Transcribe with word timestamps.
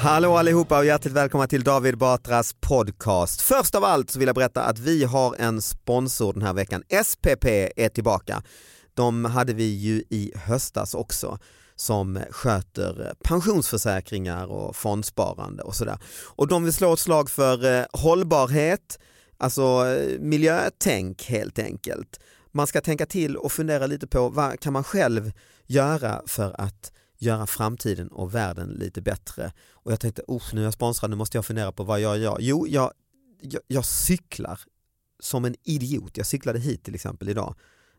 Hallå 0.00 0.36
allihopa 0.36 0.78
och 0.78 0.84
hjärtligt 0.84 1.14
välkomna 1.14 1.46
till 1.46 1.64
David 1.64 1.98
Batras 1.98 2.54
podcast. 2.60 3.40
Först 3.40 3.74
av 3.74 3.84
allt 3.84 4.10
så 4.10 4.18
vill 4.18 4.26
jag 4.26 4.34
berätta 4.34 4.62
att 4.62 4.78
vi 4.78 5.04
har 5.04 5.36
en 5.38 5.62
sponsor 5.62 6.32
den 6.32 6.42
här 6.42 6.52
veckan. 6.52 6.82
SPP 7.04 7.44
är 7.76 7.88
tillbaka. 7.88 8.42
De 8.94 9.24
hade 9.24 9.52
vi 9.54 9.64
ju 9.64 10.02
i 10.10 10.32
höstas 10.36 10.94
också 10.94 11.38
som 11.76 12.20
sköter 12.30 13.14
pensionsförsäkringar 13.24 14.46
och 14.46 14.76
fondsparande 14.76 15.62
och 15.62 15.74
sådär. 15.74 15.98
Och 16.36 16.48
de 16.48 16.64
vill 16.64 16.72
slå 16.72 16.92
ett 16.92 16.98
slag 16.98 17.30
för 17.30 17.78
eh, 17.78 17.84
hållbarhet, 17.92 18.98
alltså 19.36 19.86
eh, 19.86 20.20
miljötänk 20.20 21.24
helt 21.24 21.58
enkelt. 21.58 22.20
Man 22.52 22.66
ska 22.66 22.80
tänka 22.80 23.06
till 23.06 23.36
och 23.36 23.52
fundera 23.52 23.86
lite 23.86 24.06
på 24.06 24.28
vad 24.28 24.60
kan 24.60 24.72
man 24.72 24.84
själv 24.84 25.32
göra 25.66 26.22
för 26.26 26.60
att 26.60 26.92
göra 27.18 27.46
framtiden 27.46 28.08
och 28.08 28.34
världen 28.34 28.68
lite 28.68 29.02
bättre. 29.02 29.52
Och 29.72 29.92
jag 29.92 30.00
tänkte, 30.00 30.22
oh, 30.26 30.42
nu 30.52 30.60
är 30.60 30.64
jag 30.64 30.72
sponsrad, 30.72 31.10
nu 31.10 31.16
måste 31.16 31.38
jag 31.38 31.46
fundera 31.46 31.72
på 31.72 31.84
vad 31.84 32.00
jag 32.00 32.18
gör. 32.18 32.36
Jo, 32.40 32.66
jag, 32.68 32.92
jag, 33.40 33.62
jag 33.66 33.84
cyklar 33.84 34.60
som 35.20 35.44
en 35.44 35.54
idiot. 35.64 36.16
Jag 36.16 36.26
cyklade 36.26 36.58
hit 36.58 36.84
till 36.84 36.94
exempel 36.94 37.28
idag 37.28 37.54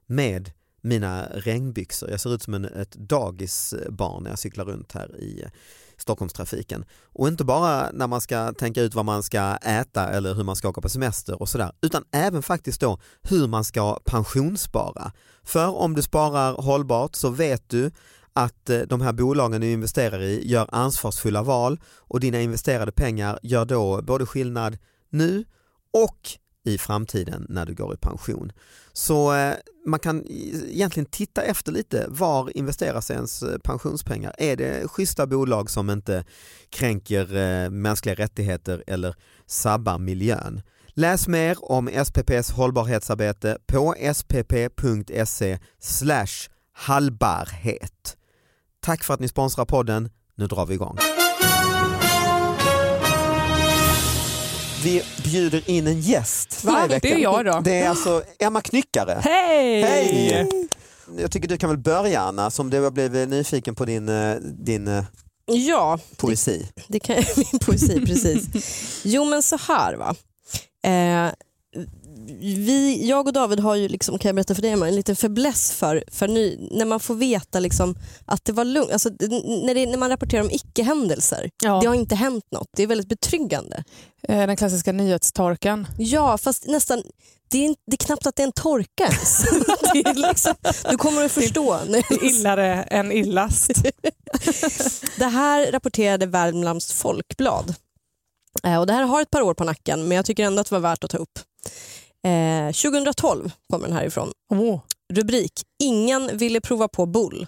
med 0.06 0.52
mina 0.82 1.28
regnbyxor. 1.34 2.10
Jag 2.10 2.20
ser 2.20 2.34
ut 2.34 2.44
som 2.44 2.54
en, 2.54 2.66
ett 2.66 2.92
dagisbarn 2.92 4.24
när 4.24 4.30
jag 4.30 4.40
cyklar 4.40 4.66
runt 4.66 4.92
här 4.92 5.18
i 5.20 5.46
Stockholmstrafiken. 5.98 6.86
Och 7.04 7.28
inte 7.28 7.44
bara 7.44 7.92
när 7.94 8.08
man 8.08 8.22
ska 8.22 8.54
tänka 8.54 8.82
ut 8.82 8.96
vad 8.96 9.06
man 9.06 9.24
ska 9.24 9.58
äta 9.58 10.10
eller 10.10 10.36
hur 10.36 10.44
man 10.44 10.56
ska 10.56 10.70
åka 10.70 10.82
på 10.82 10.90
semester 10.90 11.42
och 11.42 11.50
sådär, 11.50 11.72
utan 11.82 12.04
även 12.12 12.44
faktiskt 12.44 12.82
då 12.82 13.00
hur 13.22 13.48
man 13.48 13.64
ska 13.64 14.00
pensionsspara. 14.06 15.12
För 15.44 15.76
om 15.76 15.96
du 15.96 16.02
sparar 16.02 16.54
hållbart 16.54 17.16
så 17.16 17.30
vet 17.30 17.70
du 17.70 17.92
att 18.44 18.70
eh, 18.70 18.80
de 18.80 19.02
här 19.02 19.14
bolagen 19.14 19.62
du 19.62 19.72
investerar 19.72 20.22
i 20.22 20.48
gör 20.48 20.68
ansvarsfulla 20.72 21.44
val 21.44 21.80
och 21.98 22.20
dina 22.20 22.42
investerade 22.42 22.92
pengar 22.92 23.40
gör 23.44 23.66
då 23.66 24.02
både 24.02 24.26
skillnad 24.26 24.78
nu 25.10 25.46
och 25.94 26.30
i 26.66 26.78
framtiden 26.78 27.46
när 27.50 27.66
du 27.66 27.74
går 27.74 27.94
i 27.94 27.98
pension. 27.98 28.52
Så 28.94 29.34
eh, 29.34 29.54
man 29.86 30.00
kan 30.00 30.26
egentligen 30.28 31.06
titta 31.06 31.42
efter 31.42 31.72
lite, 31.72 32.06
var 32.10 32.58
investeras 32.58 33.12
ens 33.12 33.44
eh, 33.44 33.58
pensionspengar? 33.58 34.36
Är 34.38 34.56
det 34.56 34.88
schyssta 34.88 35.28
bolag 35.28 35.70
som 35.70 35.90
inte 35.90 36.26
kränker 36.70 37.70
mänskliga 37.70 38.16
rättigheter 38.16 38.84
eller 38.88 39.16
sabbar 39.46 39.98
miljön? 39.98 40.62
Läs 40.94 41.28
mer 41.28 41.72
om 41.72 41.90
SPPs 42.06 42.52
hållbarhetsarbete 42.52 43.58
på 43.68 43.96
spp.se 44.14 45.58
hållbarhet. 46.88 48.19
Tack 48.82 49.04
för 49.04 49.14
att 49.14 49.20
ni 49.20 49.28
sponsrar 49.28 49.66
podden. 49.66 50.10
Nu 50.36 50.48
drar 50.48 50.66
vi 50.66 50.74
igång. 50.74 50.98
Vi 54.84 55.04
bjuder 55.24 55.70
in 55.70 55.88
en 55.88 56.00
gäst 56.00 56.64
varje 56.64 56.88
vecka. 56.88 57.08
Det 57.08 57.14
är 57.14 57.18
jag 57.18 57.46
då. 57.46 57.62
Det 57.64 57.80
är 57.80 57.90
alltså 57.90 58.24
Emma 58.40 58.62
Knyckare. 58.62 59.22
Hej! 59.24 59.82
Hej! 59.82 60.50
Jag 61.18 61.32
tycker 61.32 61.48
du 61.48 61.58
kan 61.58 61.70
väl 61.70 61.80
börja 61.80 62.22
Anna, 62.22 62.52
som 62.52 62.70
du 62.70 62.80
har 62.82 62.92
blivit 62.92 63.30
nyfiken 63.30 63.76
på 63.76 63.86
din, 63.86 64.10
eh, 64.10 64.36
din 64.36 64.88
eh, 64.88 65.04
ja, 65.46 66.00
poesi. 66.18 66.72
Det, 66.76 66.84
det 66.88 67.00
kan, 67.00 67.16
min 67.36 67.60
poesi, 67.66 68.06
precis. 68.06 68.46
Jo 69.04 69.26
men 69.26 69.44
så 69.44 69.58
här 69.58 69.94
va. 69.94 70.16
Eh, 70.84 71.34
vi, 72.42 73.08
jag 73.10 73.28
och 73.28 73.34
David 73.34 73.60
har 73.60 73.76
ju, 73.76 73.88
liksom, 73.88 74.20
kan 74.20 74.30
jag 74.30 74.36
berätta 74.36 74.56
för 74.56 74.62
dig, 74.62 74.72
en 74.72 74.96
liten 74.96 75.16
fäbless 75.16 75.72
för, 75.72 76.04
för 76.12 76.28
ny, 76.28 76.58
när 76.72 76.86
man 76.86 77.00
får 77.00 77.16
veta 77.16 77.60
liksom, 77.60 77.96
att 78.26 78.46
det 78.46 78.52
var 78.52 78.66
lugnt. 78.66 78.92
Alltså, 78.92 79.10
när, 79.10 79.74
det, 79.74 79.86
när 79.86 79.98
man 79.98 80.10
rapporterar 80.10 80.42
om 80.42 80.52
icke-händelser. 80.52 81.50
Ja. 81.64 81.80
Det 81.82 81.88
har 81.88 81.96
inte 81.96 82.16
hänt 82.16 82.46
något. 82.52 82.68
Det 82.78 82.84
är 82.84 82.88
väldigt 82.88 83.10
betryggande. 83.10 83.84
Eh, 84.28 84.48
den 84.48 84.58
klassiska 84.58 84.92
nyhetstorkan. 84.92 85.88
Ja, 85.98 86.38
fast 86.38 86.68
nästan 86.68 87.04
det 87.52 87.66
är, 87.66 87.76
det 87.88 87.94
är 87.94 88.06
knappt 88.06 88.28
att 88.28 88.36
det 88.36 88.44
är 88.44 88.48
en 88.48 88.52
torka 88.52 89.04
ens. 89.04 89.46
liksom, 90.16 90.54
du 90.90 90.98
kommer 90.98 91.26
att 91.26 91.32
förstå. 91.32 91.80
Illare 92.22 92.84
än 92.84 93.12
illast. 93.12 93.72
det 95.18 95.26
här 95.26 95.72
rapporterade 95.72 96.26
Värmlands 96.26 96.94
Folkblad. 96.94 97.76
Eh, 98.64 98.80
och 98.80 98.88
det 98.88 98.94
här 98.94 99.04
har 99.04 99.22
ett 99.22 99.32
par 99.32 99.42
år 99.42 99.54
på 99.54 99.64
nacken 99.64 100.08
men 100.08 100.16
jag 100.16 100.26
tycker 100.26 100.44
ändå 100.44 100.62
att 100.62 100.70
det 100.70 100.76
var 100.76 100.80
värt 100.80 101.04
att 101.04 101.12
ta 101.12 101.18
upp. 101.18 101.40
Eh, 102.28 102.72
2012 102.72 103.52
kommer 103.70 103.88
den 103.88 103.98
härifrån. 103.98 104.32
Oh. 104.50 104.80
Rubrik 105.14 105.64
Ingen 105.84 106.38
ville 106.38 106.62
prova 106.62 106.88
på 106.88 107.06
bull. 107.06 107.48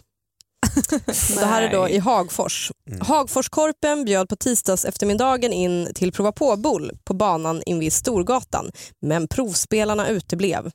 det 1.36 1.46
här 1.46 1.62
är 1.62 1.72
då 1.72 1.90
i 1.90 1.98
Hagfors. 1.98 2.72
Mm. 2.88 3.02
Hagforskorpen 3.02 4.06
bjöd 4.06 4.30
på 4.30 4.36
tisdags 4.36 4.86
eftermiddagen 4.86 5.54
in 5.54 5.94
till 5.96 6.12
prova 6.12 6.32
på 6.32 6.56
bull 6.56 6.92
på 7.04 7.14
banan 7.14 7.64
invid 7.66 7.94
Storgatan 7.94 8.72
men 9.00 9.28
provspelarna 9.28 10.08
uteblev. 10.08 10.72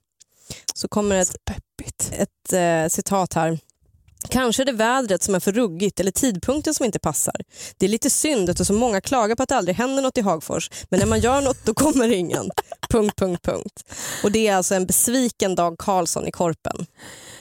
Så 0.75 0.89
kommer 0.89 1.17
ett, 1.17 1.37
ett 2.13 2.53
eh, 2.53 2.89
citat 2.89 3.35
här. 3.35 3.59
Kanske 4.37 4.63
är 4.63 4.65
det 4.65 4.73
vädret 4.73 5.23
som 5.23 5.35
är 5.35 5.41
för 5.41 5.53
ruggigt 5.53 6.01
eller 6.01 6.11
tidpunkten 6.11 6.75
som 6.75 6.87
inte 6.87 6.99
passar. 6.99 7.35
Det 7.79 7.87
är 7.87 7.91
lite 7.91 8.11
synd 8.11 8.51
eftersom 8.51 8.77
många 8.77 9.01
klagar 9.01 9.37
på 9.37 9.43
att 9.43 9.49
det 9.49 9.57
aldrig 9.57 9.77
händer 9.77 10.03
något 10.03 10.19
i 10.19 10.21
Hagfors 10.21 10.71
men 10.89 11.01
när 11.01 11.07
man 11.07 11.21
gör 11.21 11.41
något 11.41 11.65
då 11.65 11.75
kommer 11.75 12.13
ingen. 12.13 12.51
punkt, 12.91 13.17
punkt, 13.17 13.43
punkt. 13.43 13.85
Och 14.25 14.33
det 14.33 14.49
är 14.49 14.57
alltså 14.57 14.75
en 14.75 14.87
besviken 14.87 15.55
Dag 15.55 15.79
Karlsson 15.79 16.29
i 16.29 16.31
Korpen. 16.31 16.87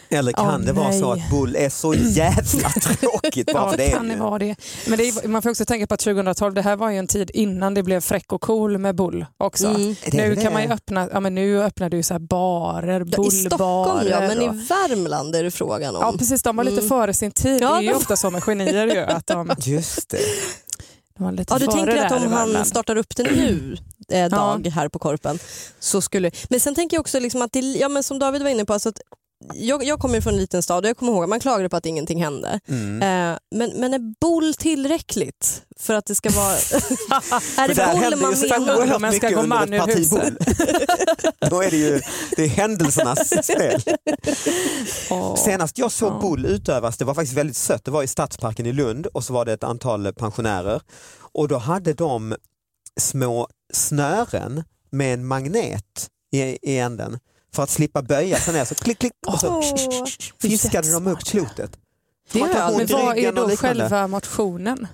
Eller 0.10 0.32
kan 0.32 0.62
oh, 0.62 0.66
det 0.66 0.74
vara 0.74 0.94
så 0.94 1.12
att 1.12 1.30
bull 1.30 1.56
är 1.56 1.70
så 1.70 1.94
jävla 1.94 2.70
tråkigt 3.00 3.54
bara 3.54 3.64
ja, 3.64 3.72
för 3.72 3.78
det? 3.78 3.92
Kan 3.92 4.08
det 4.08 4.16
vara 4.16 4.40
det. 4.40 4.56
Men 4.88 4.98
det 4.98 5.08
är, 5.08 5.28
man 5.28 5.42
får 5.42 5.50
också 5.50 5.66
tänka 5.66 5.88
på 5.88 5.94
att 5.94 6.00
2012, 6.00 6.54
det 6.54 6.62
här 6.62 6.76
var 6.76 6.90
ju 6.90 6.98
en 6.98 7.08
tid 7.08 7.32
innan 7.34 7.74
det 7.74 7.84
blev 7.84 8.02
fräck 8.02 8.34
och 8.34 8.42
cool 8.42 8.78
med 8.78 8.96
bull 8.96 9.26
också. 9.38 9.68
Mm. 9.68 9.96
Nu 10.12 10.36
kan 10.36 10.54
man 10.54 10.64
ju 10.64 10.70
öppna, 10.70 11.10
ja 11.12 11.20
men 11.20 11.36
nu 11.36 11.64
öppnar 11.64 11.90
du 11.90 12.04
så 12.04 12.14
här 12.14 12.20
barer, 12.20 13.04
bullbarer. 13.04 13.28
I 13.28 13.32
Stockholm 13.32 14.08
ja, 14.10 14.20
men 14.20 14.42
i 14.42 14.48
Värmland 14.48 15.36
är 15.36 15.44
det 15.44 15.52
frågan 15.52 15.96
om. 15.96 16.02
Ja 16.02 16.14
precis, 16.18 16.44
de 16.44 16.56
var 16.56 16.64
lite 16.64 16.78
mm. 16.78 16.90
före 16.90 17.14
sin 17.14 17.32
tid. 17.32 17.62
Ja, 17.62 17.72
det 17.72 17.78
är 17.78 17.82
ju 17.82 17.94
ofta 17.94 18.16
så 18.16 18.30
med 18.30 18.44
genier 18.44 18.88
ju. 18.88 19.00
Att 19.00 19.28
de... 19.28 19.56
Just 19.60 20.10
det. 20.10 20.20
ja, 21.20 21.32
du 21.60 21.68
tänker 21.68 22.06
att 22.06 22.12
om 22.12 22.32
han 22.32 22.66
startar 22.66 22.96
upp 22.96 23.16
det 23.16 23.24
nu, 23.24 23.78
eh, 24.12 24.30
Dag, 24.30 24.62
ja. 24.68 24.72
här 24.72 24.90
på 24.90 25.00
Korpen, 25.00 25.40
så 25.80 26.02
skulle... 26.02 26.32
Men 26.50 26.60
sen 26.60 26.76
tänker 26.76 26.98
jag 26.98 27.02
också 27.02 27.20
liksom 27.20 27.42
att 27.42 27.52
det, 27.52 27.60
ja, 27.60 27.90
men 27.90 28.04
som 28.04 28.20
David 28.20 28.44
var 28.44 28.50
inne 28.50 28.66
på, 28.66 28.74
alltså 28.74 28.90
att 28.90 29.00
jag, 29.54 29.84
jag 29.84 30.00
kommer 30.00 30.22
från 30.22 30.34
en 30.34 30.40
liten 30.40 30.64
stad 30.64 30.86
och 30.86 30.90
jag 30.90 30.98
kommer 30.98 31.12
ihåg 31.12 31.24
att 31.24 31.30
man 31.30 31.40
klagade 31.40 31.70
på 31.70 31.78
att 31.78 31.86
ingenting 31.86 32.24
hände. 32.24 32.60
Mm. 32.68 33.02
Eh, 33.02 33.38
men, 33.56 33.72
men 33.76 33.94
är 33.94 34.14
boll 34.22 34.54
tillräckligt 34.54 35.62
för 35.80 35.94
att 35.94 36.06
det 36.06 36.16
ska 36.16 36.30
vara... 36.30 36.52
är 37.58 37.68
det 37.68 37.74
där 37.74 37.94
boll 37.94 38.22
man 38.22 38.40
menar? 38.40 38.78
oerhört 38.78 39.02
Man 39.02 39.14
ska 39.14 39.30
gå 39.30 39.44
man 39.44 39.74
ur 39.74 39.96
huset. 39.96 40.34
Då 41.50 41.62
är 41.62 41.72
det 41.72 41.78
ju 41.78 42.02
det 42.36 42.44
är 42.44 42.48
händelsernas 42.48 43.46
spel. 43.46 43.82
Åh. 45.10 45.36
Senast 45.36 45.78
jag 45.78 45.92
såg 45.92 46.14
Ja. 46.14 46.20
boll 46.20 46.46
utövas, 46.46 46.98
det 46.98 47.06
var 47.06 47.14
faktiskt 47.14 47.38
väldigt 47.38 47.58
sött, 47.58 47.86
det 47.86 47.92
var 47.92 48.04
i 48.04 48.08
Stadsparken 48.08 48.66
i 48.66 48.74
Lund 48.74 49.08
och 49.08 49.24
så 49.24 49.34
var 49.34 49.46
det 49.46 49.54
ett 49.54 49.64
antal 49.64 50.14
pensionärer 50.14 50.82
och 51.20 51.48
då 51.48 51.58
hade 51.58 51.94
de 51.94 52.36
små 53.00 53.48
snören 53.74 54.64
med 54.90 55.14
en 55.14 55.26
magnet 55.26 56.10
i, 56.32 56.42
i 56.72 56.78
änden 56.78 57.20
för 57.56 57.64
att 57.64 57.70
slippa 57.70 58.02
böja 58.02 58.38
sig 58.38 58.54
ner 58.54 58.66
så 58.66 58.76
klick 58.76 59.00
klick 59.00 59.14
och 59.28 59.40
så 59.40 59.48
Åh. 59.48 60.06
fiskade 60.42 60.92
de 60.92 61.08
upp 61.08 61.24
klotet. 61.24 61.78
Det 62.32 62.40
Man 62.40 62.50
kan 62.50 62.78
men 62.78 62.88
vad 62.88 63.18
är 63.18 63.32
då 63.32 63.50
själva 63.50 64.08
motionen? 64.08 64.88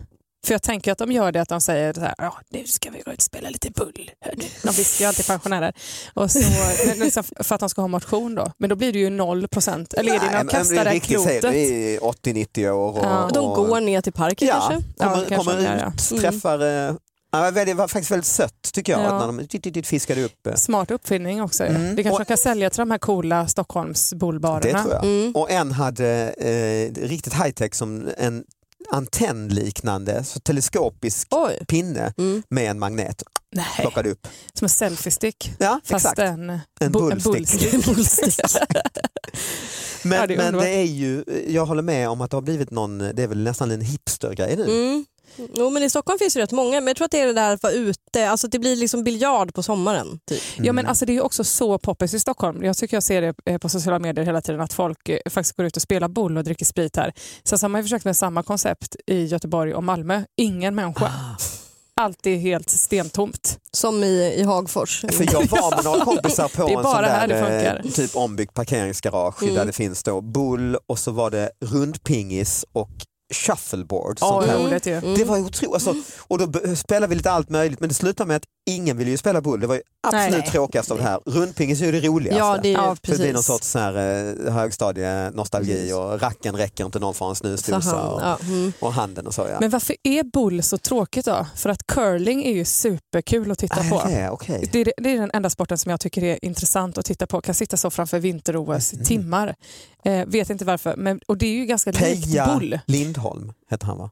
För 0.46 0.54
jag 0.54 0.63
tänker 0.63 0.92
att 0.92 0.98
de 0.98 1.12
gör 1.12 1.31
det 1.31 1.42
att 1.42 1.50
de 1.50 1.62
säger 1.62 1.94
så 1.94 2.02
här, 2.02 2.16
ja, 2.18 2.40
nu 2.50 2.63
ska 2.66 2.90
vi 2.90 3.02
gå 3.02 3.12
ut 3.12 3.18
och 3.18 3.24
spela 3.24 3.50
lite 3.50 3.72
bull. 3.72 4.12
hörni." 4.22 4.52
De 4.63 4.72
viskar 4.72 5.06
ju 5.06 5.08
alltid 5.08 5.28
pensionärer. 5.28 5.74
Och 6.13 6.31
så, 7.12 7.24
för 7.44 7.56
att 7.56 7.60
de 7.60 7.69
ska 7.69 7.81
ha 7.81 7.88
motion 7.88 8.36
då. 8.36 8.52
Men 8.58 8.69
då 8.69 8.75
blir 8.75 8.94
det 8.94 9.00
ju 9.00 9.10
noll 9.10 9.48
procent. 9.48 9.94
Eller 9.94 10.14
är 10.14 10.19
det 10.19 10.25
när 10.25 10.44
de 10.44 10.50
kastar 10.50 10.75
det 10.86 10.92
det 10.92 11.00
klotet? 11.00 11.44
vi 11.44 11.96
är 11.96 12.00
80-90 12.00 12.69
år. 12.69 12.98
Och, 12.98 13.06
Ja. 13.06 13.30
De 13.34 13.46
och, 13.46 13.68
går 13.68 13.81
ner 13.81 14.02
till 14.02 14.14
parken 14.14 14.48
ja, 14.48 14.54
kanske? 14.69 14.90
Ja, 14.98 15.06
kommer, 15.06 15.24
det 15.24 15.30
kanske 15.30 15.52
kommer 15.52 15.68
de 15.68 15.74
ut, 15.74 15.81
ja. 16.12 16.86
Mm. 16.88 16.98
Ja, 17.31 17.51
det 17.51 17.74
var 17.74 17.88
faktiskt 17.88 18.12
väldigt 18.12 18.25
sött 18.25 18.69
tycker 18.74 18.92
jag, 18.94 19.01
Ja. 19.01 19.06
att 19.06 19.19
när 19.19 19.28
de 19.28 19.39
fiskade 19.88 20.24
upp. 20.24 20.48
Smart 20.56 20.92
uppfinning 20.92 21.42
också. 21.42 21.63
Mm. 21.66 21.95
Det 21.95 22.04
kanske 22.04 22.22
Och- 22.22 22.28
kan 22.28 22.38
sälja 22.38 22.69
till 22.69 22.78
de 22.80 22.92
här 22.92 22.98
coola 22.98 23.48
Stockholms 23.48 24.10
Det 24.10 24.72
tror 24.81 24.94
jag. 24.94 25.04
Mm. 25.04 25.36
Och 25.36 25.51
en 25.51 25.72
hade 25.72 26.07
eh, 26.38 27.01
riktigt 27.07 27.33
high 27.33 27.50
tech 27.51 27.75
som 27.75 28.10
en 28.18 28.44
antennliknande, 28.92 30.24
så 30.24 30.39
teleskopisk 30.39 31.28
Oj. 31.31 31.66
pinne 31.68 32.13
Mm. 32.18 32.44
med 32.50 32.72
en 32.72 32.80
magnet. 32.80 33.24
Nej, 33.56 33.66
Plockade 33.80 34.10
upp. 34.12 34.28
som 34.54 34.66
en 34.66 34.69
selfiestick. 34.69 35.54
Ja, 35.60 35.80
Fast 35.86 36.06
exakt. 36.06 36.19
en, 36.19 36.50
En 36.50 36.60
bu- 36.80 37.24
bullstick. 37.24 37.86
bullstick. 37.86 38.39
Men, 40.04 40.18
Ja, 40.19 40.28
det 40.28 40.33
är 40.33 40.38
men 40.38 40.54
det 40.54 40.69
är 40.69 40.83
ju, 40.83 41.24
jag 41.48 41.66
håller 41.66 41.81
med 41.81 42.10
om 42.10 42.22
att 42.22 42.31
det 42.31 42.38
har 42.38 42.42
blivit 42.42 42.72
någon, 42.72 42.98
det 42.98 43.24
är 43.24 43.28
väl 43.28 43.44
nästan 43.44 43.72
en 43.72 43.81
hipstergrej 43.81 44.56
nu. 44.57 44.63
Mm. 44.63 45.06
Jo, 45.54 45.69
men 45.69 45.83
I 45.83 45.89
Stockholm 45.89 46.19
finns 46.19 46.33
det 46.33 46.39
rätt 46.42 46.51
många, 46.51 46.81
men 46.81 46.88
jag 46.88 46.95
tror 46.98 47.06
att 47.06 47.12
det 47.12 47.19
är 47.19 47.28
det 47.28 47.33
där 47.33 47.54
att 47.54 47.63
vara 47.63 47.74
ute, 47.74 48.30
alltså 48.30 48.48
det 48.48 48.60
blir 48.60 48.75
liksom 48.75 49.04
biljard 49.04 49.54
på 49.54 49.63
sommaren. 49.63 50.19
Typ. 50.30 50.42
Ja, 50.57 50.74
men 50.74 50.86
alltså, 50.86 51.06
det 51.06 51.12
är 51.12 51.16
ju 51.16 51.22
också 51.22 51.44
så 51.44 51.78
poppis 51.78 52.13
i 52.13 52.19
Stockholm. 52.19 52.63
Jag 52.63 52.78
tycker 52.78 52.95
jag 52.95 53.04
ser 53.04 53.22
det 53.22 53.33
eh, 53.45 53.57
på 53.57 53.69
sociala 53.69 54.00
medier 54.00 54.25
hela 54.25 54.42
tiden 54.42 54.62
att 54.62 54.74
folk 54.74 55.10
eh, 55.10 55.18
faktiskt 55.30 55.56
går 55.57 55.66
ut 55.66 55.75
och 55.75 55.81
spelar 55.81 56.07
boll 56.07 56.38
och 56.38 56.44
dricker 56.44 56.66
sprit 56.66 56.95
här. 56.95 57.13
Sen 57.44 57.60
så 57.60 57.63
har 57.63 57.69
man 57.69 57.81
ju 57.81 57.83
försökt 57.83 58.06
med 58.06 58.18
samma 58.18 58.44
koncept 58.44 58.95
i 59.07 59.25
Göteborg 59.25 59.74
och 59.74 59.83
Malmö. 59.83 60.24
Ingen 60.38 60.75
människa. 60.75 61.06
Ah. 61.06 61.38
Allt 62.01 62.28
är 62.28 62.36
helt 62.38 62.69
stentomt. 62.69 63.60
Som 63.72 64.04
i, 64.04 64.33
i 64.38 64.44
Hagfors. 64.44 65.01
För 65.01 65.24
jag 65.33 65.48
var 65.48 65.75
med 65.75 65.83
några 65.86 66.06
kompisar 66.06 66.48
på 66.48 66.68
Det 66.68 66.74
är 66.74 66.78
en 66.78 67.44
sån 67.44 67.50
där 67.50 67.81
eh, 67.86 67.92
typ 67.92 68.16
ombyggd 68.16 68.54
parkeringsgarage 68.54 69.44
Mm. 69.44 69.56
där 69.56 69.66
det 69.66 69.72
finns 69.74 70.04
då 70.04 70.22
bull 70.22 70.78
och 70.88 71.00
så 71.00 71.12
var 71.12 71.31
det 71.31 71.51
rundpingis 71.66 72.66
och 72.72 72.89
shuffleboard. 73.31 74.19
sånt 74.19 74.45
Ja, 74.48 74.80
ju. 74.86 74.98
Mm. 74.98 75.13
Det 75.18 75.24
var 75.24 75.38
otroligt. 75.39 75.74
Alltså, 75.74 75.95
och 76.19 76.38
då 76.50 76.75
spelade 76.75 77.07
vi 77.07 77.16
lite 77.16 77.31
allt 77.31 77.50
möjligt 77.50 77.80
men 77.80 77.89
det 77.89 77.95
slutade 77.95 78.28
med 78.28 78.38
att 78.38 78.44
ingen 78.69 78.98
ville 78.98 79.12
ju 79.12 79.18
spela 79.18 79.42
bull. 79.42 79.60
Det 79.60 79.68
var 79.68 79.75
ju 79.75 79.81
absolut 80.07 80.39
Nej. 80.44 80.51
tråkigast 80.51 80.92
av 80.92 80.98
det 80.98 81.04
här. 81.04 81.19
Rundpingis 81.25 81.81
är 81.81 81.86
ju 81.86 81.92
det 81.92 82.07
roligaste. 82.07 82.39
Ja, 82.39 82.60
det 82.63 82.69
är 82.69 82.74
Ja, 82.74 82.95
För 83.04 83.12
det 83.12 83.18
blir 83.18 83.33
någon 83.33 83.44
sorts 83.44 83.68
så 83.68 83.80
här, 83.80 83.95
eh, 84.48 84.54
högstadienostalgi 84.54 85.74
Precis. 85.74 85.94
och 85.94 86.22
racken 86.22 86.56
räcker 86.56 86.86
inte 86.86 87.00
någon 87.00 87.13
får 87.13 87.30
en 87.30 87.36
snusdosa 87.36 88.01
och, 88.10 88.22
ja, 88.22 88.38
mm. 88.42 88.74
och 88.80 88.94
handen 88.94 89.28
och 89.28 89.33
så. 89.33 89.42
Ja. 89.51 89.57
Men 89.60 89.69
varför 89.69 89.95
är 90.04 90.24
boll 90.24 90.63
så 90.63 90.78
tråkigt 90.78 91.25
då? 91.25 91.45
För 91.56 91.69
att 91.69 91.88
curling 91.88 92.44
är 92.45 92.51
ju 92.54 92.66
superkul 92.66 93.51
att 93.51 93.57
titta 93.57 93.80
Ah, 93.80 93.89
på. 93.89 93.95
okej, 93.95 94.30
okej. 94.30 94.69
Det 94.72 94.80
är, 94.80 94.94
det 94.98 95.10
är 95.13 95.19
den 95.19 95.31
enda 95.33 95.50
sporten 95.50 95.78
som 95.78 95.89
jag 95.89 96.00
tycker 96.00 96.24
är 96.24 96.45
intressant 96.45 96.98
att 96.98 97.06
titta 97.06 97.28
på. 97.28 97.42
Kan 97.42 97.56
sitta 97.56 97.78
så 97.78 97.89
framför 97.89 98.19
vinter-OS 98.19 98.94
Mm. 98.94 99.06
timmar. 99.06 99.56
Eh, 100.06 100.25
vet 100.25 100.50
inte 100.50 100.66
varför. 100.66 100.95
Men, 100.98 101.19
och 101.28 101.38
det 101.38 101.45
är 101.45 101.54
ju 101.54 101.66
ganska 101.66 101.92
likt 101.92 102.24
Peja 102.24 102.81
Lindholm 103.21 103.53
heter 103.69 103.85
han 103.85 103.97
va? 103.97 104.09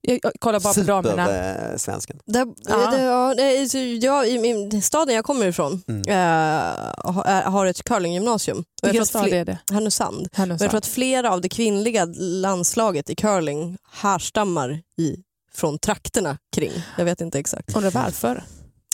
Jag, 0.00 0.18
jag 0.22 0.32
kollar 0.40 0.60
bara 0.60 0.74
på 0.74 0.80
damerna. 0.80 1.26
Supersvensken. 1.26 2.20
Det, 2.24 2.38
Ja. 2.38 2.90
det, 2.90 3.02
ja, 3.02 3.34
det, 3.34 3.52
jag, 3.94 4.28
i, 4.28 4.80
staden 4.82 5.14
jag 5.14 5.24
kommer 5.24 5.46
ifrån 5.46 5.82
Mm. 5.88 6.02
eh, 6.08 7.50
har, 7.50 7.66
ett 7.66 7.82
curlinggymnasium. 7.84 8.58
Och 8.58 8.64
jag 8.64 8.80
tror 8.80 8.90
Vilken 8.92 9.02
att 9.02 9.08
stad 9.08 9.28
är 9.28 9.44
det? 9.44 9.58
Härnösand. 9.72 10.28
Härnösand. 10.32 10.62
jag 10.62 10.70
tror 10.70 10.78
att 10.78 10.86
flera 10.86 11.30
av 11.32 11.40
det 11.40 11.48
kvinnliga 11.48 12.04
landslaget 12.18 13.10
i 13.10 13.14
curling 13.14 13.78
härstammar 13.92 14.82
i, 14.98 15.16
från 15.52 15.78
trakterna 15.78 16.38
kring. 16.56 16.72
Jag 16.98 17.04
vet 17.04 17.20
inte 17.20 17.38
exakt. 17.38 17.76
Undrar 17.76 17.90
varför? 17.90 18.44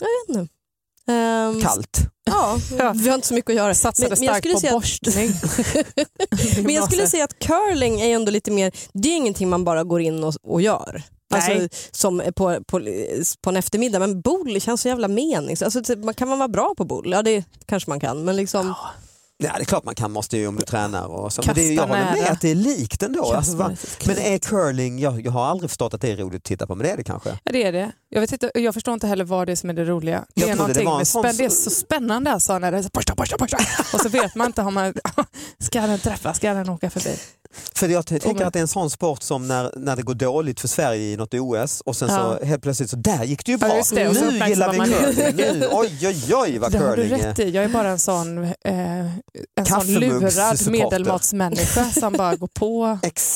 Jag 0.01 0.35
vet 0.35 0.39
inte. 0.39 0.53
Ehm, 1.07 1.61
Kallt. 1.61 1.97
Ja, 2.25 2.57
vi 2.95 3.07
har 3.09 3.15
inte 3.15 3.27
så 3.27 3.33
mycket 3.33 3.49
att 3.49 3.55
göra. 3.55 3.75
Satsade 3.75 4.09
Men- 4.09 4.19
men 4.19 4.25
jag 4.27 4.35
starkt 4.35 4.41
skulle 4.41 4.53
på 4.53 4.59
säga 4.59 4.71
att- 4.71 4.81
borstning. 4.81 6.63
Men 6.65 6.75
jag 6.75 6.83
skulle 6.83 7.07
säga 7.07 7.23
att 7.23 7.39
curling 7.39 8.01
är 8.01 8.15
ändå 8.15 8.31
lite 8.31 8.51
mer, 8.51 8.71
det 8.93 9.09
är 9.09 9.15
ingenting 9.15 9.49
man 9.49 9.63
bara 9.63 9.83
går 9.83 10.01
in 10.01 10.23
och, 10.23 10.33
och 10.43 10.61
gör. 10.61 11.03
Alltså, 11.33 11.51
Nej. 11.53 11.69
som 11.91 12.21
på, 12.35 12.59
på, 12.67 12.81
på 13.41 13.49
en 13.49 13.57
eftermiddag. 13.57 13.99
Men 13.99 14.21
boll 14.21 14.61
känns 14.61 14.81
så 14.81 14.87
jävla 14.87 15.07
menings. 15.07 15.61
Alltså, 15.61 15.83
typ, 15.83 15.99
man 16.03 16.13
kan 16.13 16.27
man 16.29 16.39
vara 16.39 16.47
bra 16.49 16.73
på 16.77 16.83
boll? 16.85 17.11
Ja 17.11 17.21
det 17.21 17.43
kanske 17.65 17.89
man 17.89 17.99
kan. 17.99 18.23
Men 18.25 18.35
liksom, 18.35 18.67
Ja 18.67 18.77
det 19.41 19.61
är 19.61 19.65
klart 19.65 19.83
man 19.83 19.95
kan, 19.95 20.11
måste 20.11 20.37
ju 20.37 20.47
om 20.47 20.55
du 20.55 20.61
tränar 20.61 21.05
och 21.05 21.33
så. 21.33 21.41
Men 21.45 21.55
det 21.55 21.61
är, 21.61 21.73
jag 21.73 21.87
håller 21.87 22.11
med 22.11 22.31
att 22.31 22.41
det 22.41 22.51
är 22.51 22.55
likt 22.55 23.03
ändå. 23.03 23.33
Alltså, 23.33 23.55
va, 23.55 23.71
men 24.05 24.17
är 24.17 24.37
curling, 24.37 24.99
jag, 24.99 25.25
jag 25.25 25.31
har 25.31 25.45
aldrig 25.45 25.69
förstått 25.69 25.93
att 25.93 26.01
det 26.01 26.11
är 26.11 26.17
roligt 26.17 26.37
att 26.37 26.43
titta 26.43 26.67
på 26.67 26.75
men 26.75 26.85
det 26.85 26.91
är 26.93 26.97
det 26.97 27.03
kanske. 27.03 27.29
Ja, 27.43 27.51
det 27.51 27.63
är 27.63 27.71
det. 27.71 27.91
Jag, 28.09 28.21
vet 28.21 28.31
inte, 28.31 28.51
jag 28.53 28.73
förstår 28.73 28.93
inte 28.93 29.07
heller 29.07 29.25
vad 29.25 29.47
det 29.47 29.51
är 29.51 29.55
som 29.55 29.69
är 29.69 29.73
det 29.73 29.85
roliga. 29.85 30.25
Det 30.35 30.41
Jag 30.41 30.49
är, 30.49 30.73
det 30.73 30.83
med 30.83 31.07
sån 31.07 31.23
spänn, 31.23 31.37
det 31.37 31.45
är 31.45 31.49
så- 31.49 31.69
spännande 31.69 32.31
alltså 32.31 32.59
när 32.59 32.71
det 32.71 32.77
är 32.77 32.81
så 32.81 32.89
borsta, 32.93 33.15
borsta, 33.15 33.37
borsta. 33.37 33.57
och 33.93 34.01
så 34.01 34.09
vet 34.09 34.35
man 34.35 34.47
inte 34.47 34.61
om 34.61 34.73
man 34.73 34.93
ska 35.59 35.81
den 35.81 35.99
träffa, 35.99 36.33
ska 36.33 36.53
den 36.53 36.69
åka 36.69 36.89
förbi. 36.89 37.15
För 37.75 37.89
jag 37.89 38.05
tänker 38.05 38.45
att 38.45 38.53
det 38.53 38.59
är 38.59 38.61
en 38.61 38.67
sån 38.67 38.89
sport 38.89 39.23
som 39.23 39.47
när, 39.47 39.73
när 39.77 39.95
det 39.95 40.01
går 40.01 40.13
dåligt 40.13 40.59
för 40.59 40.67
Sverige 40.67 41.01
i 41.13 41.17
något 41.17 41.33
OS 41.33 41.81
och 41.81 41.95
sen 41.95 42.09
Ja. 42.11 42.37
så 42.39 42.45
helt 42.45 42.63
plötsligt 42.63 42.89
så 42.89 42.95
där 42.95 43.23
gick 43.23 43.45
det 43.45 43.51
ju 43.51 43.57
Ja, 43.61 43.67
bra. 43.67 43.77
just 43.77 43.95
det, 43.95 44.11
nu 44.11 44.47
gillar 44.47 44.71
vi 44.71 44.77
curling. 44.79 45.59
Nu, 45.59 45.67
oj 45.71 46.07
oj 46.07 46.33
oj 46.35 46.57
vad 46.57 46.71
Det 46.71 46.77
har 46.77 46.95
du 46.95 47.03
curling 47.03 47.19
är. 47.21 47.27
rätt 47.27 47.39
i. 47.39 47.49
Jag 47.49 47.63
är 47.63 47.69
bara 47.69 47.89
en 47.89 47.99
sån, 47.99 48.43
eh, 48.43 48.53
en 49.55 49.65
sån 49.65 49.87
lurad 49.87 50.67
medelmåttsmänniska 50.71 51.85
som 51.85 52.13
bara 52.13 52.35
går 52.35 52.47
på 52.47 52.85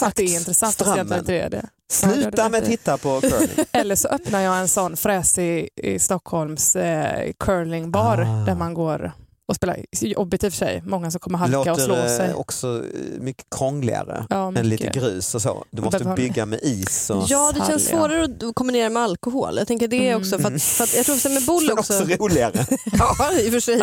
att 0.01 0.15
det 0.15 0.23
är 0.23 0.35
intressant 0.39 0.79
inte 0.81 0.91
strömmen. 0.91 1.19
är 1.29 1.49
det. 1.49 1.65
Ja, 2.01 2.07
det 2.07 2.13
Sluta 2.15 2.49
med 2.49 2.59
att 2.63 2.65
titta 2.69 2.97
på 2.97 3.21
curling. 3.21 3.49
Eller 3.71 3.95
så 3.95 4.07
öppnar 4.07 4.39
jag 4.41 4.57
en 4.59 4.67
sån 4.67 4.97
fräsig 4.97 5.69
i 5.83 5.99
Stockholms 5.99 6.75
eh, 6.75 7.31
curlingbar 7.39 8.17
Ah. 8.21 8.45
där 8.45 8.55
man 8.55 8.73
går 8.73 9.11
och 9.47 9.55
spelar. 9.55 9.85
Jobbigt 10.01 10.43
i 10.43 10.47
och 10.47 10.53
för 10.53 10.57
sig, 10.57 10.81
många 10.85 11.11
som 11.11 11.19
kommer 11.19 11.37
halka 11.37 11.71
och 11.71 11.79
slå 11.79 11.87
Låter 11.95 12.07
sig. 12.17 12.29
eh, 12.29 12.35
också 12.35 12.67
eh, 12.93 13.19
mycket 13.21 13.45
krångligare 13.55 14.25
Ja, 14.29 14.47
än 14.47 14.69
lite 14.69 14.83
mycket. 14.83 15.01
grus 15.01 15.35
och 15.35 15.41
så. 15.41 15.65
Du 15.71 15.81
måste 15.81 16.13
bygga 16.15 16.45
med 16.45 16.59
is. 16.63 17.09
Och... 17.09 17.23
ja 17.27 17.51
det 17.51 17.59
känns 17.59 17.85
Salja. 17.85 17.99
svårare 17.99 18.23
att 18.49 18.55
kombinera 18.55 18.89
med 18.89 19.03
alkohol. 19.03 19.57
Jag 19.57 19.67
tänker 19.67 19.87
det 19.87 20.07
Mm. 20.07 20.21
också. 20.21 20.39
För 20.39 20.55
att, 20.55 20.63
för 20.63 20.83
att 20.83 20.95
jag 20.95 21.05
tror 21.05 21.15
att 21.15 21.31
med 21.31 21.45
boll 21.45 21.63
Men 21.67 21.77
också. 21.79 21.93
också 22.03 22.15
roligare. 22.15 22.65
ja 22.99 23.31
i 23.39 23.47
och 23.49 23.53
för 23.53 23.59
sig. 23.59 23.81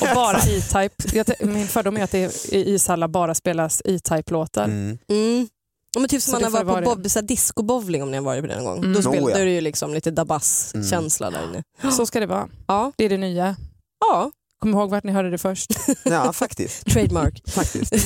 Och 0.00 0.14
bara 0.14 0.38
E-Type. 0.38 1.34
Min 1.46 1.68
fördom 1.68 1.96
är 1.96 2.04
att 2.04 2.10
det 2.10 2.52
i 2.52 2.74
ishallar 2.74 3.08
bara 3.08 3.34
spelas 3.34 3.82
E-Type-låtar. 3.84 4.64
Mm. 4.64 4.98
Mm. 5.10 5.48
Ja, 5.94 6.00
men 6.00 6.08
typ 6.08 6.22
som 6.22 6.30
Så 6.34 6.40
man 6.40 6.52
det 6.52 6.58
har 6.58 6.64
varit 6.64 6.84
på 6.84 6.90
det. 6.94 6.96
bob, 7.02 7.10
så 7.10 7.20
disco-bowling 7.20 8.02
om 8.02 8.10
ni 8.10 8.16
har 8.16 8.24
varit 8.24 8.40
på 8.42 8.46
det 8.48 8.56
någon 8.56 8.64
gång. 8.64 8.78
Mm. 8.78 8.92
Då, 9.02 9.10
Oh, 9.10 9.14
ja. 9.16 9.20
då 9.20 9.28
är 9.28 9.44
det 9.44 9.50
ju 9.50 9.60
liksom 9.60 9.94
lite 9.94 10.10
dabass-känsla 10.10 11.30
där 11.30 11.40
inne. 11.44 11.90
Så 11.92 12.06
ska 12.06 12.20
det 12.20 12.26
vara. 12.26 12.48
Ja. 12.66 12.92
Det 12.96 13.04
är 13.04 13.08
det 13.08 13.16
nya. 13.16 13.56
Ja, 14.00 14.30
Kom 14.58 14.70
ihåg 14.70 14.90
vart 14.90 15.04
ni 15.04 15.12
hörde 15.12 15.30
det 15.30 15.38
först. 15.38 15.70
Ja, 16.04 16.32
faktiskt. 16.32 16.86
trademark. 16.86 17.42
faktiskt. 17.50 17.92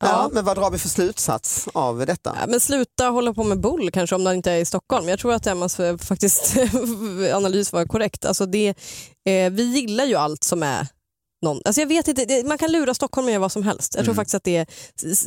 Ja, 0.00 0.30
men 0.32 0.44
vad 0.44 0.56
drar 0.56 0.70
vi 0.70 0.78
för 0.78 0.88
slutsats 0.88 1.68
av 1.74 2.06
detta? 2.06 2.36
Ja, 2.40 2.46
men 2.46 2.60
sluta 2.60 3.08
hålla 3.08 3.34
på 3.34 3.44
med 3.44 3.60
boll 3.60 3.90
kanske 3.90 4.16
om 4.16 4.24
det 4.24 4.34
inte 4.34 4.52
är 4.52 4.56
i 4.58 4.64
Stockholm. 4.64 5.08
Jag 5.08 5.18
tror 5.18 5.32
att 5.34 5.46
Emmas 5.46 5.80
eh, 5.80 5.96
faktiskt 5.96 6.56
analys 7.34 7.72
var 7.72 7.84
korrekt. 7.86 8.24
Alltså 8.24 8.46
det, 8.46 8.68
eh, 9.28 9.50
vi 9.50 9.62
gillar 9.62 10.04
ju 10.04 10.14
allt 10.14 10.44
som 10.44 10.62
är 10.62 10.86
någon, 11.42 11.60
alltså 11.64 11.80
jag 11.80 11.88
vet 11.88 12.08
inte, 12.08 12.24
det, 12.24 12.46
man 12.46 12.58
kan 12.58 12.72
lura 12.72 12.94
Stockholm 12.94 13.26
med 13.26 13.40
vad 13.40 13.52
som 13.52 13.62
helst. 13.62 13.94
Jag 13.94 14.04
tror 14.04 14.12
Mm. 14.12 14.16
faktiskt 14.16 14.34
att 14.34 14.44
det 14.44 14.56
är, 14.56 14.66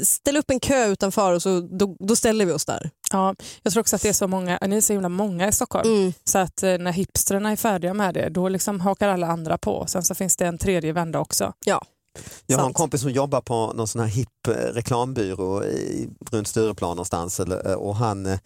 ställ 0.06 0.38
upp 0.38 0.50
en 0.52 0.60
kö 0.60 0.86
utanför 0.88 1.34
och 1.34 1.42
så, 1.42 1.60
då, 1.80 1.96
då 2.00 2.16
ställer 2.16 2.46
vi 2.46 2.52
oss 2.52 2.66
där. 2.66 2.90
Ja, 3.12 3.36
jag 3.64 3.74
tror 3.74 3.82
också 3.82 3.96
att 3.96 4.02
det 4.02 4.10
är 4.10 4.14
så 4.14 4.28
många, 4.28 4.60
ni 4.68 4.78
är 4.78 4.82
så 4.82 4.94
himla 4.94 5.10
många 5.10 5.48
i 5.48 5.52
Stockholm. 5.52 5.90
Mm. 5.90 6.14
Så 6.24 6.38
att 6.38 6.64
eh, 6.64 6.78
när 6.78 6.92
hipstrarna 6.92 7.52
är 7.52 7.56
färdiga 7.56 7.94
med 7.94 8.14
det, 8.14 8.30
då 8.30 8.50
liksom 8.50 8.80
hakar 8.80 9.10
alla 9.10 9.28
andra 9.28 9.58
på. 9.58 9.86
Sen 9.88 10.04
så 10.04 10.16
finns 10.16 10.38
det 10.38 10.46
en 10.46 10.58
tredje 10.58 10.94
vända 10.94 11.20
också. 11.20 11.54
Ja. 11.66 11.82
Jag 12.46 12.58
har 12.58 12.68
en 12.68 12.74
kompis 12.74 13.02
som 13.02 13.12
jobbar 13.12 13.42
på 13.42 13.74
någon 13.74 13.88
sån 13.88 14.02
här 14.02 14.08
hipp 14.08 14.48
eh, 14.48 14.54
reklambyrå 14.54 15.64
i, 15.64 16.10
runt 16.32 16.48
Stureplan 16.48 16.90
någonstans 16.90 17.40
eh, 17.40 17.74
och 17.74 17.96
han 17.96 18.26
eh, 18.26 18.40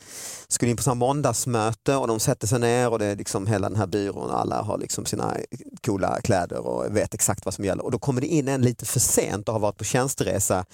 skulle 0.47 0.71
in 0.71 0.77
på 0.77 0.83
sån 0.83 0.97
måndagsmöte 0.97 1.95
och 1.95 2.07
de 2.07 2.19
sätter 2.19 2.47
sig 2.47 2.59
ner 2.59 2.89
och 2.89 2.99
det 2.99 3.05
är 3.05 3.15
liksom 3.15 3.47
hela 3.47 3.69
den 3.69 3.77
här 3.77 3.87
byrån 3.87 4.29
och 4.29 4.39
alla 4.39 4.61
har 4.61 4.77
liksom 4.77 5.05
sina 5.05 5.37
coola 5.85 6.21
kläder 6.21 6.67
och 6.67 6.95
vet 6.95 7.13
exakt 7.13 7.45
vad 7.45 7.53
som 7.53 7.65
gäller 7.65 7.85
och 7.85 7.91
då 7.91 7.99
kommer 7.99 8.21
det 8.21 8.27
in 8.27 8.47
en 8.47 8.61
lite 8.61 8.85
för 8.85 8.99
sent 8.99 9.47
och 9.47 9.53
har 9.53 9.59
varit 9.59 9.77
på 9.77 9.83
tjänsteresa 9.83 10.65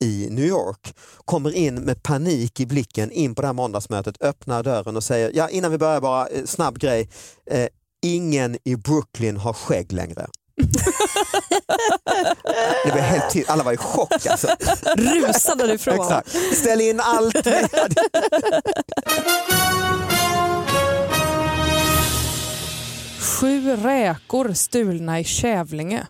i 0.00 0.28
New 0.30 0.44
York, 0.44 0.94
kommer 1.24 1.54
in 1.54 1.74
med 1.74 2.02
panik 2.02 2.60
i 2.60 2.66
blicken 2.66 3.10
in 3.10 3.34
på 3.34 3.42
det 3.42 3.48
här 3.48 3.52
måndagsmötet, 3.52 4.22
öppnar 4.22 4.62
dörren 4.62 4.96
och 4.96 5.04
säger 5.04 5.30
ja 5.34 5.48
innan 5.48 5.70
vi 5.70 5.78
börjar 5.78 6.00
bara 6.00 6.28
snabb 6.44 6.78
grej, 6.78 7.10
eh, 7.50 7.68
ingen 8.02 8.56
i 8.64 8.76
Brooklyn 8.76 9.36
har 9.36 9.52
skägg 9.52 9.92
längre. 9.92 10.26
Det 12.84 12.92
blev 12.92 13.04
helt 13.04 13.30
tyst, 13.30 13.50
alla 13.50 13.64
var 13.64 13.72
i 13.72 13.76
chock 13.76 14.26
alltså. 14.26 14.48
Rusade 14.96 15.66
därifrån. 15.66 15.94
Exakt. 15.94 16.36
Ställ 16.56 16.80
in 16.80 17.00
allt. 17.00 17.46
Sju 23.20 23.76
räkor 23.76 24.52
stulna 24.52 25.20
i 25.20 25.24
Kävlinge. 25.24 26.06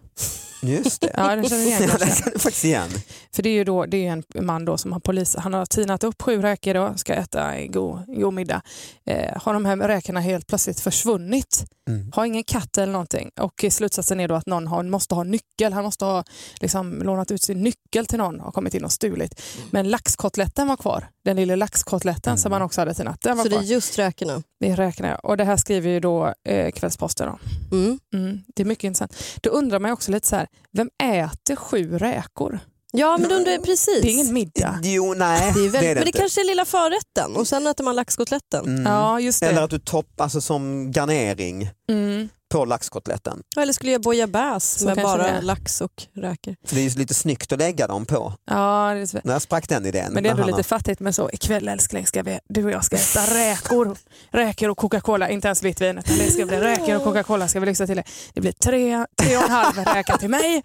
Just 0.63 1.01
det. 1.01 1.15
Ja, 1.17 1.37
den 1.37 1.49
känner 1.49 1.63
ni 1.63 1.69
igen 1.69 1.83
Ja, 1.83 1.99
det 1.99 2.07
känner 2.07 2.33
jag 2.33 2.43
faktiskt 2.43 2.65
igen. 2.65 2.89
För 3.35 3.43
det 3.43 3.49
är 3.49 3.55
ju 3.55 3.65
då, 3.65 3.87
det 3.87 4.07
är 4.07 4.13
en 4.13 4.47
man 4.47 4.65
då 4.65 4.79
som 4.79 4.93
har 4.93 5.01
polis, 5.01 5.37
han 5.37 5.55
har 5.55 5.67
tinat 5.67 6.05
upp 6.05 6.23
sju 6.23 6.43
räkor 6.43 6.75
då, 6.75 6.95
ska 6.97 7.15
äta 7.15 7.55
en 7.55 7.73
god, 7.73 7.99
en 8.09 8.21
god 8.21 8.35
middag. 8.35 8.63
Eh, 9.07 9.43
har 9.43 9.55
de 9.55 9.65
här 9.65 9.77
räkorna 9.77 10.21
helt 10.21 10.47
plötsligt 10.47 10.81
försvunnit. 10.81 11.65
Mm. 11.89 12.13
Har 12.15 12.25
ingen 12.25 12.45
katt 12.45 12.79
eller 12.79 12.93
någonting. 12.93 13.31
Och 13.41 13.65
slutsatsen 13.71 14.21
är 14.21 14.29
då 14.29 14.35
att 14.35 14.47
någon 14.47 14.67
har, 14.67 14.83
måste 14.83 15.15
ha 15.15 15.25
nyckel. 15.25 15.73
Han 15.73 15.85
måste 15.85 16.05
ha 16.05 16.25
liksom, 16.61 17.03
lånat 17.03 17.31
ut 17.31 17.43
sin 17.43 17.63
nyckel 17.63 18.07
till 18.07 18.19
någon 18.19 18.41
och 18.41 18.55
kommit 18.55 18.75
in 18.75 18.85
och 18.85 18.93
stulit. 18.93 19.43
Men 19.71 19.89
laxkotletten 19.89 20.69
var 20.69 20.77
kvar. 20.77 21.09
Den 21.25 21.37
lilla 21.37 21.57
laxkotletten 21.57 22.39
som 22.39 22.53
han 22.53 22.63
också 22.63 22.81
hade 22.81 22.95
tinat. 22.95 23.21
Den 23.21 23.37
var 23.37 23.45
Så 23.45 23.51
det 23.51 23.57
är 23.57 23.59
kvar. 23.59 23.67
just 23.67 23.99
räkorna. 23.99 24.43
Det 24.61 24.75
räknar 24.75 25.09
jag. 25.09 25.25
Och 25.25 25.37
det 25.37 25.45
här 25.45 25.57
skriver 25.57 25.91
ju 25.91 26.01
då 26.01 26.35
eh, 26.49 26.71
Kvällsposten 26.71 27.29
om. 27.29 27.39
Mm. 27.73 27.99
Mm, 28.15 28.43
det 28.55 28.63
är 28.63 28.67
mycket 28.67 28.85
intressant. 28.85 29.17
Då 29.41 29.51
undrar 29.51 29.79
man 29.79 29.89
ju 29.89 29.93
också 29.93 30.13
lite 30.13 30.27
så 30.29 30.37
här, 30.37 30.47
vem 30.73 30.91
äter 31.03 31.57
sju 31.57 31.99
räkor? 31.99 32.61
Ja, 32.97 33.17
men 33.19 33.29
då 33.29 33.35
undrar 33.35 33.59
precis. 33.59 34.03
Det 34.03 34.09
är 34.09 34.13
ingen 34.13 34.33
middag. 34.33 34.81
Jo, 34.83 35.15
nej, 35.15 35.53
Det 35.55 35.61
är 35.67 35.69
väl, 35.69 35.73
det 35.73 35.79
är 35.79 35.95
det 35.95 35.95
men 35.95 35.95
det 35.95 36.07
inte. 36.09 36.19
kanske 36.19 36.41
är 36.41 36.45
lilla 36.45 36.65
förrätten 36.65 37.37
och 37.37 37.49
sen 37.49 37.67
äter 37.67 37.85
man 37.85 37.97
laxkotletten. 37.97 38.65
Mm. 38.67 38.83
Ja, 38.93 39.21
just 39.21 39.41
det. 39.41 39.47
Eller 39.47 39.63
att 39.63 39.71
du 39.71 39.79
toppar 39.79 40.25
alltså, 40.25 40.41
som 40.41 40.91
garnering 40.93 41.71
Mm. 41.91 42.29
På 42.55 42.65
laxkotletten. 42.65 43.43
Eller 43.57 43.73
skulle 43.73 43.93
jag 43.93 44.03
bouillabaisse 44.03 44.79
Så 44.79 44.87
med 44.87 44.97
bara 44.97 45.41
lax 45.41 45.81
och 45.81 46.03
räkor. 46.15 46.57
För 46.67 46.75
det 46.75 46.81
är 46.81 46.89
ju 46.89 46.99
lite 46.99 47.15
snyggt 47.15 47.53
att 47.53 47.59
lägga 47.59 47.87
dem 47.87 48.07
på. 48.07 48.33
Ja, 48.51 48.93
det 48.95 49.01
är 49.01 49.07
så. 49.07 49.21
När 49.25 49.39
sprack 49.39 49.69
den 49.69 49.87
idén? 49.87 50.13
Men 50.13 50.23
det 50.23 50.29
är 50.29 50.31
ändå 50.31 50.45
lite 50.45 50.57
har- 50.57 50.63
fattigt 50.63 51.01
men 51.01 51.13
så 51.13 51.31
ikväll 51.33 51.69
älskling 51.69 52.07
ska 52.07 52.23
vi, 52.23 52.39
du 52.49 52.65
och 52.65 52.71
jag 52.71 52.85
ska 52.85 52.97
äta 52.97 53.21
räkor. 53.35 53.97
Räkor 54.31 54.69
och 54.69 54.79
Coca-Cola, 54.79 55.29
inte 55.29 55.49
ens 55.49 55.63
vitt 55.63 55.81
vin 55.81 55.99
utan 55.99 56.19
det 56.19 56.31
ska 56.31 56.47
bli 56.47 56.57
räkor 56.57 56.97
och 56.97 57.05
Coca-Cola 57.05 57.49
ska 57.49 57.61
vi 57.61 57.67
lyxa 57.67 57.87
till 57.87 57.97
det. 57.97 58.05
Det 58.35 58.41
blir 58.41 58.53
tre, 58.53 59.07
tre 59.17 59.37
och 59.37 59.43
en 59.45 59.51
halv 59.51 59.77
räka 59.77 60.19
till 60.19 60.31
mig. 60.31 60.63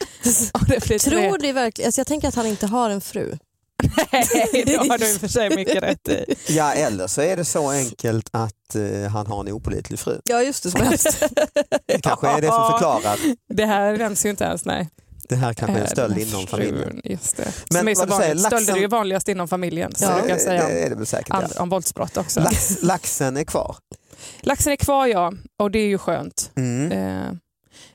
Och 0.53 0.65
det 0.67 0.85
blir. 0.87 0.99
Tror 0.99 1.37
det 1.37 1.51
verkligen, 1.53 1.87
alltså 1.87 1.99
jag 1.99 2.07
tänker 2.07 2.27
att 2.27 2.35
han 2.35 2.45
inte 2.45 2.67
har 2.67 2.89
en 2.89 3.01
fru. 3.01 3.37
Nej, 4.11 4.27
det 4.65 4.75
har 4.77 4.97
du 4.97 5.13
i 5.13 5.15
och 5.15 5.19
för 5.19 5.27
sig 5.27 5.55
mycket 5.55 5.83
rätt 5.83 6.09
i. 6.09 6.35
Ja, 6.47 6.73
eller 6.73 7.07
så 7.07 7.21
är 7.21 7.37
det 7.37 7.45
så 7.45 7.69
enkelt 7.69 8.29
att 8.31 8.53
eh, 8.75 9.09
han 9.11 9.27
har 9.27 9.39
en 9.39 9.51
opålitlig 9.51 9.99
fru. 9.99 10.19
Ja 10.23 10.41
just 10.43 10.63
det, 10.63 10.71
som 10.71 10.81
helst. 10.81 11.23
Det 11.85 12.01
kanske 12.01 12.27
är 12.27 12.41
det 12.41 12.47
som 12.47 12.71
förklarar. 12.71 13.19
Det 13.53 13.65
här 13.65 13.97
nämns 13.97 14.25
ju 14.25 14.29
inte 14.29 14.43
ens. 14.43 14.65
Nej. 14.65 14.89
Det 15.29 15.35
här 15.35 15.53
kanske 15.53 15.73
är 15.77 15.79
en 15.79 15.85
Eh, 15.85 15.89
stöld 15.91 16.17
inom 16.17 16.29
frun, 16.29 16.47
familjen. 16.47 17.01
Just 17.03 17.37
det. 17.37 17.51
Men 17.71 17.79
Som 17.79 17.87
är 17.87 17.95
så 17.95 18.05
vad 18.05 18.17
säger, 18.19 18.35
vanligt. 18.35 18.45
Stölder 18.47 18.73
är 18.73 18.77
ju 18.77 18.81
laxen- 18.83 18.89
vanligast 18.91 19.27
inom 19.27 19.47
familjen. 19.47 19.95
Så 19.95 20.03
Ja, 20.05 20.17
jag 20.27 20.37
det, 20.37 20.41
säga 20.41 20.67
det 20.67 20.83
är 20.85 20.89
det 20.89 20.95
väl 20.95 21.05
säkert. 21.05 21.33
and, 21.33 21.47
Ja. 21.55 21.61
om 21.61 21.69
våldsbrott 21.69 22.17
också. 22.17 22.39
Lax, 22.39 22.77
laxen 22.81 23.37
är 23.37 23.43
kvar. 23.43 23.75
Laxen 24.41 24.71
är 24.73 24.77
kvar 24.77 25.07
ja, 25.07 25.33
och 25.59 25.71
det 25.71 25.79
är 25.79 25.87
ju 25.87 25.97
skönt. 25.97 26.51
Mm. 26.55 26.91
Eh, 26.91 27.31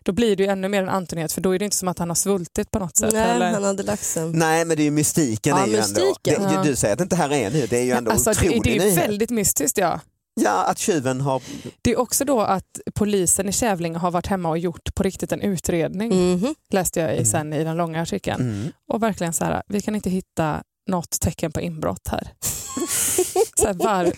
då 0.03 0.13
blir 0.13 0.37
det 0.37 0.43
ju 0.43 0.49
ännu 0.49 0.69
mer 0.69 0.83
en 0.83 0.89
antonighet 0.89 1.33
för 1.33 1.41
då 1.41 1.55
är 1.55 1.59
det 1.59 1.65
inte 1.65 1.77
som 1.77 1.89
att 1.89 1.99
han 1.99 2.11
har 2.11 2.15
svultit 2.15 2.71
på 2.71 2.79
något 2.79 2.97
sätt. 2.97 3.13
Nej, 3.13 3.31
eller? 3.31 3.51
han 3.51 3.65
hade 3.65 3.83
laxen. 3.83 4.33
Nej 4.33 4.65
men 4.65 4.77
det 4.77 4.83
är 4.83 4.85
ju 4.85 4.91
mystiken. 4.91 5.57
Ja, 5.57 5.63
är 5.63 5.67
ju 5.67 5.77
ändå, 5.77 6.01
mystiken. 6.01 6.43
det, 6.43 6.55
Ja. 6.55 6.63
Du 6.63 6.77
säger 6.77 6.93
att 6.93 6.99
det 6.99 7.03
inte 7.03 7.17
här 7.17 7.33
är 7.33 7.51
nu, 7.51 7.67
det 7.67 7.79
är 7.79 7.83
ju 7.83 7.91
ändå 7.93 8.11
Alltså, 8.11 8.31
det, 8.33 8.37
otrolig 8.49 8.63
det 8.81 8.85
är 8.87 8.89
ju 8.91 8.95
väldigt 8.97 9.31
mystiskt 9.31 9.79
ja. 9.79 10.01
Ja, 10.41 10.65
att 10.65 10.79
tjuven 10.79 11.21
har... 11.21 11.43
Det 11.83 11.91
är 11.91 11.99
också 11.99 12.25
då 12.25 12.41
att 12.41 12.81
polisen 12.95 13.49
i 13.49 13.53
Kävlinge 13.53 13.99
har 13.99 14.11
varit 14.11 14.27
hemma 14.27 14.49
och 14.49 14.59
gjort 14.59 14.95
på 14.95 15.03
riktigt 15.03 15.33
en 15.33 15.41
utredning, 15.41 16.33
Mhm. 16.35 16.55
läste 16.73 17.01
jag 17.01 17.11
i, 17.11 17.17
Mm. 17.17 17.25
sen 17.27 17.53
i 17.53 17.65
den 17.65 17.77
långa 17.77 18.03
artikeln. 18.03 18.41
Mm. 18.41 18.73
Och 18.93 19.03
verkligen 19.03 19.33
så 19.33 19.45
här, 19.45 19.63
vi 19.69 19.81
kan 19.83 19.95
inte 19.95 20.11
hitta 20.11 20.63
något 20.91 21.21
tecken 21.21 21.53
på 21.53 21.61
inbrott 21.61 22.09
här. 22.09 22.29
så 23.57 23.67
här 23.67 23.75
var, 23.75 24.13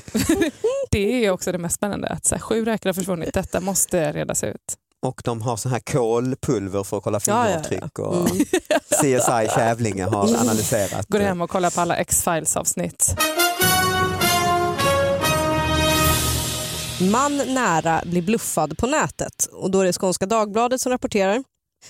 det 0.90 1.24
är 1.26 1.30
också 1.30 1.52
det 1.52 1.58
mest 1.58 1.74
spännande, 1.76 2.08
att 2.08 2.24
så 2.26 2.34
här, 2.34 2.42
sju 2.42 2.64
räkor 2.64 2.88
har 2.88 2.94
försvunnit, 2.94 3.34
detta 3.34 3.60
måste 3.60 4.12
redas 4.12 4.44
ut. 4.44 4.76
Och 5.06 5.20
de 5.24 5.42
har 5.42 5.56
så 5.56 5.68
här 5.68 5.80
kolpulver 5.80 6.82
för 6.84 6.96
att 6.98 7.04
kolla 7.04 7.20
Ja, 7.26 7.50
ja, 7.50 7.56
ja. 7.56 7.62
fingeravtryck 7.62 7.98
och 7.98 8.30
Mm. 8.30 8.44
CSI 8.90 9.48
Kävlinge 9.54 10.04
har 10.04 10.36
analyserat. 10.40 11.06
Går 11.08 11.18
hem 11.20 11.40
och 11.40 11.50
kollar 11.50 11.70
på 11.70 11.80
alla 11.80 11.96
X-Files 11.96 12.56
avsnitt. 12.56 13.16
Man 17.00 17.36
nära 17.36 18.02
blir 18.06 18.22
bluffad 18.22 18.78
på 18.78 18.86
nätet. 18.86 19.48
Och 19.52 19.70
Då 19.70 19.80
är 19.80 19.84
det 19.84 19.92
Skånska 19.92 20.26
Dagbladet 20.26 20.80
som 20.80 20.92
rapporterar. 20.92 21.44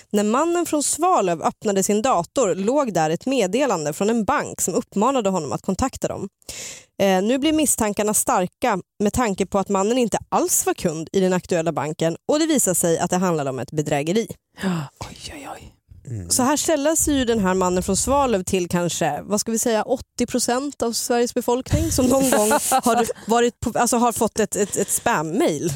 När 0.09 0.23
mannen 0.23 0.65
från 0.65 0.83
Svalöv 0.83 1.41
öppnade 1.41 1.83
sin 1.83 2.01
dator 2.01 2.55
låg 2.55 2.93
där 2.93 3.09
ett 3.09 3.25
meddelande 3.25 3.93
från 3.93 4.09
en 4.09 4.25
bank 4.25 4.61
som 4.61 4.73
uppmanade 4.73 5.29
honom 5.29 5.51
att 5.51 5.61
kontakta 5.61 6.07
dem. 6.07 6.29
Eh, 7.01 7.21
nu 7.21 7.37
blir 7.37 7.53
misstankarna 7.53 8.13
starka 8.13 8.79
med 9.03 9.13
tanke 9.13 9.45
på 9.45 9.59
att 9.59 9.69
mannen 9.69 9.97
inte 9.97 10.17
alls 10.29 10.65
var 10.65 10.73
kund 10.73 11.09
i 11.11 11.19
den 11.19 11.33
aktuella 11.33 11.71
banken 11.71 12.17
och 12.27 12.39
det 12.39 12.45
visar 12.45 12.73
sig 12.73 12.99
att 12.99 13.09
det 13.09 13.17
handlade 13.17 13.49
om 13.49 13.59
ett 13.59 13.71
bedrägeri. 13.71 14.27
Oj, 14.99 15.33
oj, 15.33 15.49
oj. 15.55 15.76
Mm. 16.09 16.29
Så 16.29 16.43
här 16.43 16.57
sällar 16.57 16.95
sig 16.95 17.13
ju 17.17 17.25
den 17.25 17.39
här 17.39 17.53
mannen 17.53 17.83
från 17.83 17.97
Svalöv 17.97 18.43
till 18.43 18.67
kanske 18.69 19.21
vad 19.23 19.39
ska 19.41 19.51
vi 19.51 19.59
säga, 19.59 19.83
80% 20.19 20.83
av 20.83 20.91
Sveriges 20.91 21.33
befolkning 21.33 21.91
som 21.91 22.05
någon 22.05 22.29
gång 22.37 22.51
har, 22.51 23.29
varit 23.29 23.59
på, 23.59 23.79
alltså 23.79 23.97
har 23.97 24.11
fått 24.11 24.39
ett, 24.39 24.55
ett, 24.55 24.77
ett 24.77 24.89
spam-mail. 24.89 25.73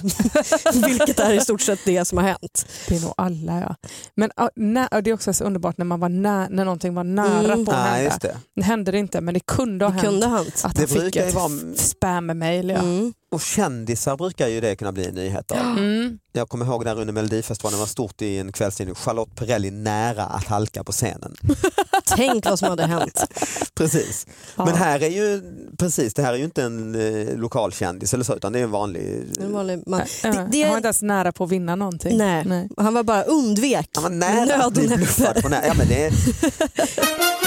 Vilket 0.88 1.19
är 1.19 1.33
i 1.33 1.39
stort 1.41 1.61
sett 1.61 1.79
det 1.85 2.05
som 2.05 2.17
har 2.17 2.25
hänt. 2.25 2.65
Det 2.88 2.95
är 2.95 3.01
nog 3.01 3.13
alla 3.17 3.59
ja. 3.59 3.75
Men 4.15 4.31
ja, 4.38 4.50
nä, 4.55 4.88
ja, 4.91 5.01
det 5.01 5.09
är 5.09 5.13
också 5.13 5.33
så 5.33 5.43
underbart 5.43 5.77
när, 5.77 5.85
man 5.85 6.00
var 6.00 6.09
nä, 6.09 6.47
när 6.50 6.65
någonting 6.65 6.93
var 6.93 7.03
nära 7.03 7.53
Mm. 7.53 7.65
på 7.65 7.71
att 7.71 7.77
hända. 7.89 8.17
det. 8.21 8.38
Det 8.55 8.63
hände 8.63 8.91
det 8.91 8.97
inte 8.97 9.21
men 9.21 9.33
det 9.33 9.39
kunde 9.39 9.85
ha 9.85 9.89
Det 9.91 9.97
hänt 9.97 10.07
kunde 10.09 10.27
hänt. 10.27 10.61
att 10.65 10.75
Det 10.75 10.89
han 10.93 11.01
fick 11.01 11.15
ett 11.15 11.33
vara- 11.33 11.50
spam-mail. 11.75 12.69
Ja. 12.69 12.75
Mm. 12.77 13.13
Och 13.31 13.41
kändisar 13.41 14.17
brukar 14.17 14.47
ju 14.47 14.61
det 14.61 14.75
kunna 14.75 14.91
bli 14.91 15.07
en 15.07 15.15
nyhet 15.15 15.51
av. 15.51 15.57
Mm. 15.57 16.17
Jag 16.33 16.50
kommer 16.50 16.65
ihåg 16.65 16.85
där 16.85 17.00
under 17.00 17.13
Melodifestivalen 17.13 17.79
var 17.79 17.85
stort 17.85 18.21
i 18.21 18.38
en 18.38 18.51
kvällstidning, 18.51 18.95
Charlotte 18.95 19.35
Perrelli 19.35 19.71
nära 19.71 20.23
att 20.23 20.43
halka 20.47 20.83
på 20.83 20.91
scenen. 20.91 21.35
Tänk 22.05 22.45
vad 22.45 22.59
som 22.59 22.69
hade 22.69 22.85
hänt. 22.85 23.23
Precis. 23.75 24.27
Ja. 24.55 24.65
Men 24.65 24.75
här 24.75 25.03
är 25.03 25.09
ju, 25.09 25.41
precis, 25.77 26.13
det 26.13 26.21
här 26.21 26.33
är 26.33 26.38
ju 26.38 26.43
inte 26.43 26.63
en 26.63 26.95
eh, 26.95 27.35
lokalkändis 27.38 28.13
eller 28.13 28.23
så 28.23 28.35
utan 28.35 28.53
det 28.53 28.59
är 28.59 28.63
en 28.63 28.71
vanlig... 28.71 29.23
En 29.39 29.53
vanlig 29.53 29.83
man. 29.88 30.01
Ja, 30.23 30.31
Det- 30.31 30.47
det- 30.51 30.61
Han 30.61 30.69
var 30.69 30.77
inte 30.77 30.88
ens 30.88 31.01
nära 31.01 31.31
på 31.31 31.43
att 31.43 31.51
vinna 31.51 31.75
någonting. 31.75 32.17
Nej. 32.17 32.69
Han 32.77 32.93
var 32.93 33.03
bara 33.03 33.23
undvek. 33.23 33.89
Han 33.93 34.03
var 34.03 34.09
nära 34.09 34.45
nöd 34.45 34.61
att 34.61 34.73
bli 34.73 34.88
bluffad 34.88 35.41
på 35.41 35.50
nä- 35.50 35.63
ja, 35.67 35.73
men 35.77 35.88
det 35.88 36.05
är, 36.05 36.11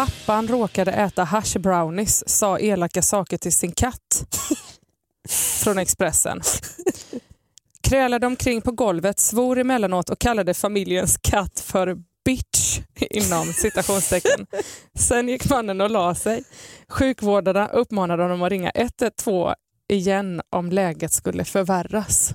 Pappan 0.00 0.48
råkade 0.48 0.92
äta 0.92 1.24
hash 1.24 1.58
brownies, 1.58 2.28
sa 2.28 2.58
elaka 2.58 3.02
saker 3.02 3.36
till 3.36 3.52
sin 3.52 3.72
katt. 3.72 4.36
Från 5.64 5.78
Expressen. 5.78 6.40
Krälade 7.82 8.26
omkring 8.26 8.62
på 8.62 8.72
golvet, 8.72 9.18
svor 9.18 9.58
emellanåt 9.58 10.10
och 10.10 10.18
kallade 10.18 10.54
familjens 10.54 11.18
katt 11.22 11.60
för 11.60 11.96
bitch 12.24 12.80
inom 13.10 13.52
citationstecken. 13.52 14.46
Sen 14.98 15.28
gick 15.28 15.50
mannen 15.50 15.80
och 15.80 15.90
la 15.90 16.14
sig. 16.14 16.44
Sjukvårdarna 16.88 17.68
uppmanade 17.68 18.22
honom 18.22 18.42
att 18.42 18.50
ringa 18.50 18.70
112 18.74 19.54
igen 19.88 20.42
om 20.50 20.70
läget 20.70 21.12
skulle 21.12 21.44
förvärras. 21.44 22.34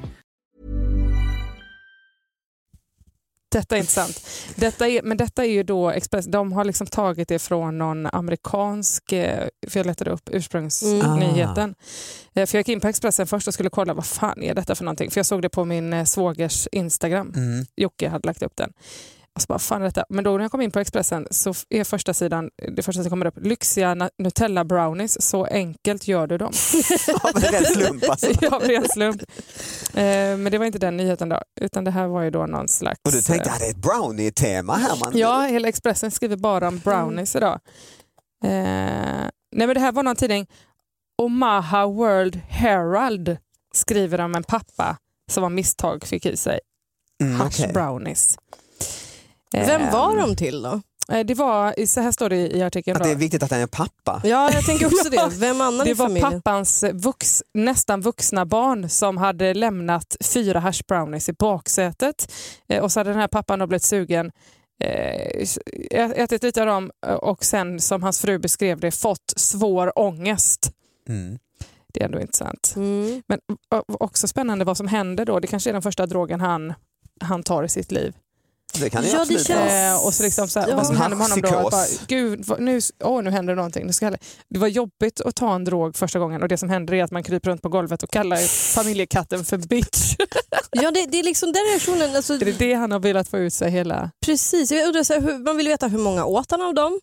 Detta 3.51 3.75
är 3.75 3.79
intressant. 3.79 4.27
Detta 4.55 4.87
är, 4.87 5.01
men 5.01 5.17
detta 5.17 5.45
är 5.45 5.49
ju 5.49 5.63
då 5.63 5.89
Express, 5.89 6.25
de 6.25 6.51
har 6.53 6.65
liksom 6.65 6.87
tagit 6.87 7.27
det 7.27 7.39
från 7.39 7.77
någon 7.77 8.05
amerikansk, 8.05 9.11
eh, 9.11 9.47
för 9.67 9.79
jag 9.79 9.85
letade 9.85 10.11
upp 10.11 10.29
ursprungsnyheten. 10.31 11.75
Eh, 12.33 12.45
För 12.45 12.57
jag 12.57 12.59
gick 12.59 12.69
in 12.69 12.79
på 12.79 12.87
Expressen 12.87 13.27
först 13.27 13.47
och 13.47 13.53
skulle 13.53 13.69
kolla 13.69 13.93
vad 13.93 14.05
fan 14.05 14.43
är 14.43 14.53
detta 14.55 14.75
för 14.75 14.83
någonting. 14.83 15.11
För 15.11 15.19
jag 15.19 15.25
såg 15.25 15.41
det 15.41 15.49
på 15.49 15.65
min 15.65 15.93
eh, 15.93 16.05
svågers 16.05 16.67
Instagram. 16.71 17.33
Mm. 17.35 17.65
Jocke 17.75 18.09
hade 18.09 18.27
lagt 18.27 18.41
upp 18.41 18.55
den. 18.55 18.71
Och 19.35 19.41
så 19.41 19.45
bara, 19.47 19.59
fan 19.59 19.81
detta? 19.81 20.05
Men 20.09 20.23
då 20.23 20.31
när 20.37 20.41
jag 20.41 20.51
kom 20.51 20.61
in 20.61 20.71
på 20.71 20.79
Expressen 20.79 21.27
så 21.31 21.53
är 21.69 21.83
första 21.83 22.13
sidan, 22.13 22.49
det 22.75 22.83
första 22.83 23.01
som 23.03 23.09
kommer 23.09 23.25
upp, 23.25 23.37
lyxiga 23.41 24.09
Nutella 24.17 24.63
brownies, 24.65 25.21
så 25.29 25.45
enkelt 25.45 26.07
gör 26.07 26.27
du 26.27 26.37
dem. 26.37 26.51
Ja, 27.07 27.31
det 27.35 27.47
är 27.47 27.51
ren 27.51 27.65
slump 27.65 28.09
alltså. 28.09 28.27
ja, 28.41 28.55
av 28.55 28.61
ren 28.61 28.87
slump. 28.89 29.21
Eh, 29.93 30.37
men 30.37 30.51
det 30.51 30.57
var 30.57 30.65
inte 30.65 30.79
den 30.79 30.97
nyheten 30.97 31.29
då, 31.29 31.41
utan 31.61 31.83
det 31.83 31.91
här 31.91 32.07
var 32.07 32.21
ju 32.21 32.29
då 32.29 32.45
någon 32.45 32.67
slags... 32.67 32.99
Och 33.05 33.11
du 33.11 33.21
tänkte 33.21 33.49
eh, 33.49 33.53
att 33.53 33.59
det 33.59 33.65
är 33.65 33.69
ett 33.69 33.77
brownie-tema 33.77 34.73
här. 34.75 34.99
Man. 35.03 35.17
Ja, 35.17 35.41
hela 35.41 35.67
Expressen 35.67 36.11
skriver 36.11 36.35
bara 36.35 36.67
om 36.67 36.79
brownies 36.79 37.35
idag. 37.35 37.59
Eh, 38.43 38.49
nej 38.49 39.67
men 39.67 39.73
det 39.73 39.79
här 39.79 39.91
var 39.91 40.03
någon 40.03 40.15
tidning, 40.15 40.47
Omaha 41.17 41.87
World 41.87 42.35
Herald 42.49 43.37
skriver 43.73 44.21
om 44.21 44.35
en 44.35 44.43
pappa 44.43 44.97
som 45.31 45.43
av 45.43 45.51
misstag 45.51 46.03
fick 46.03 46.25
i 46.25 46.37
sig 46.37 46.59
Mm, 47.23 47.39
hash 47.39 47.73
brownies. 47.73 48.37
Vem 49.51 49.91
var 49.91 50.17
de 50.17 50.35
till 50.35 50.61
då? 50.61 50.81
Eh, 51.11 51.25
Det 51.25 51.33
var, 51.33 51.85
så 51.85 52.01
här 52.01 52.11
står 52.11 52.29
det 52.29 52.55
i 52.55 52.63
artikeln. 52.63 52.97
Att 52.97 53.03
det 53.03 53.11
är 53.11 53.15
viktigt 53.15 53.43
att 53.43 53.51
han 53.51 53.59
är 53.59 53.67
pappa. 53.67 54.21
Ja, 54.23 54.51
jag 54.53 54.65
tänker 54.65 54.85
också 54.85 55.09
det. 55.09 55.29
Vem 55.39 55.61
annan 55.61 55.85
Det 55.85 55.93
var 55.93 56.05
familjen? 56.05 56.41
pappans 56.41 56.83
vux, 56.93 57.43
nästan 57.53 58.01
vuxna 58.01 58.45
barn 58.45 58.89
som 58.89 59.17
hade 59.17 59.53
lämnat 59.53 60.17
fyra 60.33 60.59
hash 60.59 60.81
brownies 60.87 61.29
i 61.29 61.33
baksätet. 61.33 62.31
Eh, 62.69 62.83
och 62.83 62.91
så 62.91 62.99
hade 62.99 63.09
den 63.09 63.19
här 63.19 63.27
pappan 63.27 63.59
då 63.59 63.67
blivit 63.67 63.83
sugen, 63.83 64.31
eh, 64.83 65.47
ätit 65.91 66.43
lite 66.43 66.61
av 66.61 66.67
dem 66.67 66.91
och 67.21 67.45
sen 67.45 67.79
som 67.79 68.03
hans 68.03 68.21
fru 68.21 68.39
beskrev 68.39 68.79
det 68.79 68.91
fått 68.91 69.33
svår 69.35 69.99
ångest. 69.99 70.71
Mm. 71.09 71.39
Det 71.93 72.01
är 72.01 72.05
ändå 72.05 72.19
intressant. 72.21 72.73
Mm. 72.75 73.21
Men 73.27 73.39
också 73.99 74.27
spännande 74.27 74.65
vad 74.65 74.77
som 74.77 74.87
händer 74.87 75.25
då. 75.25 75.39
Det 75.39 75.47
kanske 75.47 75.69
är 75.69 75.73
den 75.73 75.81
första 75.81 76.05
drogen 76.05 76.41
han, 76.41 76.73
han 77.21 77.43
tar 77.43 77.63
i 77.63 77.69
sitt 77.69 77.91
liv. 77.91 78.13
Det 78.79 78.89
kan 78.89 79.03
Ja, 79.05 79.11
det 79.11 79.21
absolut 79.21 79.47
känns-. 79.47 79.73
Eh, 79.99 80.05
och 80.05 80.13
så 80.13 80.23
liksom 80.23 80.47
så 80.47 80.59
här, 80.59 80.69
Ja. 80.69 80.75
vad 80.75 80.87
som 80.87 80.95
händer 80.97 81.17
med 81.17 81.27
honom 81.29 81.41
då. 81.63 81.69
Bara, 81.69 81.85
Gud, 82.07 82.45
vad- 82.45 82.59
nu, 82.61 82.79
åh, 83.03 83.21
nu 83.23 83.29
händer 83.29 83.53
det 83.53 83.55
någonting. 83.57 83.85
Nu 83.87 83.93
ska 83.93 84.05
jag, 84.05 84.17
det 84.49 84.59
var 84.59 84.67
jobbigt 84.67 85.21
att 85.21 85.35
ta 85.35 85.55
en 85.55 85.63
drog 85.63 85.95
första 85.95 86.19
gången 86.19 86.41
och 86.41 86.47
det 86.47 86.57
som 86.57 86.69
händer 86.69 86.93
är 86.93 87.03
att 87.03 87.11
man 87.11 87.23
kryper 87.23 87.49
runt 87.49 87.61
på 87.61 87.69
golvet 87.69 88.03
och 88.03 88.09
kallar 88.09 88.37
familjekatten 88.73 89.45
för 89.45 89.57
bitch. 89.57 90.15
Ja, 90.73 90.91
det, 90.91 91.05
det 91.05 91.19
är 91.19 91.23
liksom 91.23 91.51
den 91.51 91.61
reaktionen. 91.71 92.15
Alltså, 92.15 92.33
är 92.33 92.37
det 92.39 92.51
det 92.59 92.73
han 92.73 92.91
har 92.91 92.99
velat 92.99 93.27
få 93.27 93.37
ut 93.37 93.53
sig 93.53 93.71
hela... 93.71 94.11
Precis, 94.25 94.71
jag 94.71 94.87
undrar, 94.87 95.03
så 95.03 95.13
här, 95.13 95.21
hur, 95.21 95.37
man 95.37 95.57
vill 95.57 95.67
veta 95.67 95.87
hur 95.87 95.97
många 95.99 96.25
åt 96.25 96.51
han 96.51 96.61
av 96.61 96.73
dem. 96.73 96.99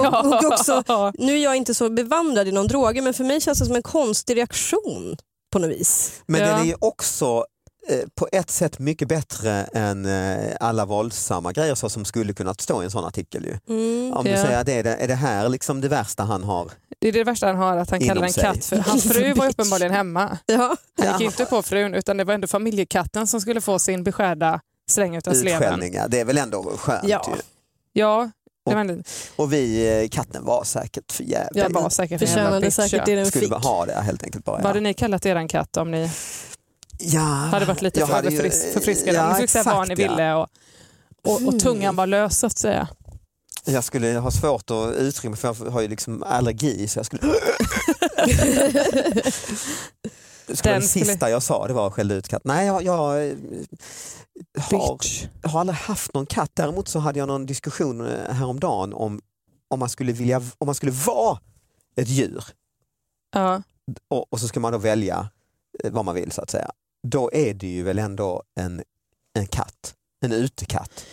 Och, 0.00 0.06
och 0.26 0.44
också, 0.52 0.82
nu 1.18 1.32
är 1.38 1.44
jag 1.44 1.56
inte 1.56 1.74
så 1.74 1.90
bevandrad 1.90 2.48
i 2.48 2.52
någon 2.52 2.66
droger 2.66 3.02
men 3.02 3.14
för 3.14 3.24
mig 3.24 3.40
känns 3.40 3.58
det 3.58 3.66
som 3.66 3.76
en 3.76 3.82
konstig 3.82 4.36
reaktion 4.36 5.16
på 5.52 5.58
något 5.58 5.70
vis. 5.70 6.12
Men 6.26 6.40
Ja. 6.40 6.46
den 6.46 6.60
är 6.60 6.64
ju 6.64 6.74
också 6.78 7.44
på 8.14 8.28
ett 8.32 8.50
sätt 8.50 8.78
mycket 8.78 9.08
bättre 9.08 9.50
än 9.74 10.06
eh, 10.06 10.56
alla 10.60 10.84
våldsamma 10.86 11.52
grejer 11.52 11.74
så 11.74 11.88
som 11.88 12.04
skulle 12.04 12.32
kunna 12.32 12.54
stå 12.54 12.82
i 12.82 12.84
en 12.84 12.90
sån 12.90 13.04
artikel. 13.04 13.44
Ju. 13.44 13.58
Mm. 13.68 14.12
Om 14.12 14.24
du 14.24 14.30
Ja. 14.30 14.42
säger 14.44 14.60
att 14.60 14.66
det 14.66 14.72
är, 14.72 14.82
det, 14.82 14.94
är 14.96 15.08
det 15.08 15.14
här 15.14 15.48
liksom 15.48 15.80
det 15.80 15.88
värsta 15.88 16.22
han 16.22 16.44
har? 16.44 16.70
Det 17.00 17.08
är 17.08 17.12
det 17.12 17.24
värsta 17.24 17.46
han 17.46 17.56
har, 17.56 17.76
att 17.76 17.90
han 17.90 18.00
kallar 18.00 18.22
en 18.22 18.32
sig. 18.32 18.42
katt 18.42 18.64
för... 18.64 18.76
Hans 18.76 19.02
fru 19.12 19.32
var 19.32 19.48
uppenbarligen 19.50 19.92
hemma. 19.92 20.38
Ja. 20.46 20.76
Han 21.02 21.20
gick 21.20 21.30
inte 21.30 21.44
på 21.44 21.62
frun 21.62 21.94
utan 21.94 22.16
det 22.16 22.24
var 22.24 22.34
ändå 22.34 22.46
familjekatten 22.46 23.26
som 23.26 23.40
skulle 23.40 23.60
få 23.60 23.78
sin 23.78 24.04
beskärda 24.04 24.60
släng 24.90 25.16
utav 25.16 25.32
sleven. 25.34 25.80
Det 26.08 26.20
är 26.20 26.24
väl 26.24 26.38
ändå 26.38 26.62
skönt 26.76 27.08
Ja. 27.08 27.26
ju. 27.36 27.42
Ja, 27.92 28.30
det 28.66 28.74
var, 28.74 28.80
ändå- 28.80 29.02
Och 29.36 29.52
vi, 29.52 29.98
eh, 30.02 30.08
katten 30.08 30.44
var 30.44 30.64
säkert 30.64 31.12
för 31.12 31.24
jävla. 31.24 31.62
jag 31.62 31.70
var 31.70 31.90
säkert 31.90 32.22
en 32.22 32.28
jävla 32.28 32.70
säkert 32.70 32.92
ja. 32.92 33.02
det 33.06 33.14
den 33.16 33.26
skulle 33.26 33.40
fick. 33.40 33.50
bara 33.50 33.60
ha 33.60 33.86
det 33.86 33.92
helt 34.00 34.22
enkelt 34.22 34.44
bara. 34.44 34.52
Vad 34.56 34.64
Ja. 34.64 34.68
hade 34.68 34.80
ni 34.80 34.94
kallat 34.94 35.26
eran 35.26 35.48
katt 35.48 35.76
om 35.76 35.90
ni 35.90 36.10
Ja, 37.00 37.20
hade 37.20 37.64
varit 37.66 37.82
lite 37.82 38.06
för 38.06 38.14
överfris- 38.22 38.72
förfriskade? 38.72 39.16
Ja, 39.16 39.32
ni 39.32 39.40
fick 39.40 39.50
säga 39.50 39.64
vad 39.64 39.88
ni 39.88 39.94
ville 39.94 40.34
och, 40.34 40.48
och, 41.26 41.46
och 41.46 41.60
tungan 41.60 41.96
var 41.96 42.06
lös 42.06 42.38
så 42.38 42.46
att 42.46 42.58
säga. 42.58 42.88
Jag 43.64 43.84
skulle 43.84 44.18
ha 44.18 44.30
svårt 44.30 44.70
att 44.70 44.94
uttrycka 44.94 45.28
mig 45.30 45.38
för 45.38 45.56
jag 45.64 45.70
har 45.72 45.80
ju 45.80 45.88
liksom 45.88 46.22
allergi 46.22 46.88
så 46.88 46.98
jag 46.98 47.06
skulle... 47.06 47.22
Skulle 50.52 50.72
Den 50.74 50.80
det 50.80 50.88
skulle- 50.88 51.04
sista 51.04 51.30
jag 51.30 51.42
sa 51.42 51.66
det 51.66 51.72
var 51.72 51.90
skällde 51.90 52.14
ut 52.14 52.28
katt. 52.28 52.42
Nej 52.44 52.66
jag, 52.66 52.82
jag 52.82 53.28
eh, 53.28 53.34
har, 54.70 54.98
har 55.48 55.60
aldrig 55.60 55.76
haft 55.78 56.14
någon 56.14 56.26
katt. 56.26 56.50
Däremot 56.54 56.88
så 56.88 56.98
hade 56.98 57.18
jag 57.18 57.28
någon 57.28 57.46
diskussion 57.46 58.06
eh, 58.06 58.32
häromdagen 58.34 58.92
om 58.94 59.20
om 59.72 59.78
man 59.78 59.88
skulle, 59.88 60.12
vilja, 60.12 60.42
om 60.58 60.66
man 60.66 60.74
skulle 60.74 60.92
vara 60.92 61.38
ett 61.96 62.08
djur 62.08 62.44
Ja. 63.34 63.62
och, 64.08 64.32
och 64.32 64.40
så 64.40 64.48
ska 64.48 64.60
man 64.60 64.72
då 64.72 64.78
välja 64.78 65.28
eh, 65.84 65.90
vad 65.92 66.04
man 66.04 66.14
vill 66.14 66.32
så 66.32 66.42
att 66.42 66.50
säga. 66.50 66.70
Då 67.08 67.30
är 67.32 67.54
det 67.54 67.66
ju 67.66 67.82
väl 67.82 67.98
ändå 67.98 68.42
en, 68.60 68.82
en 69.38 69.46
katt, 69.46 69.94
en 70.24 70.32
utekatt. 70.32 71.04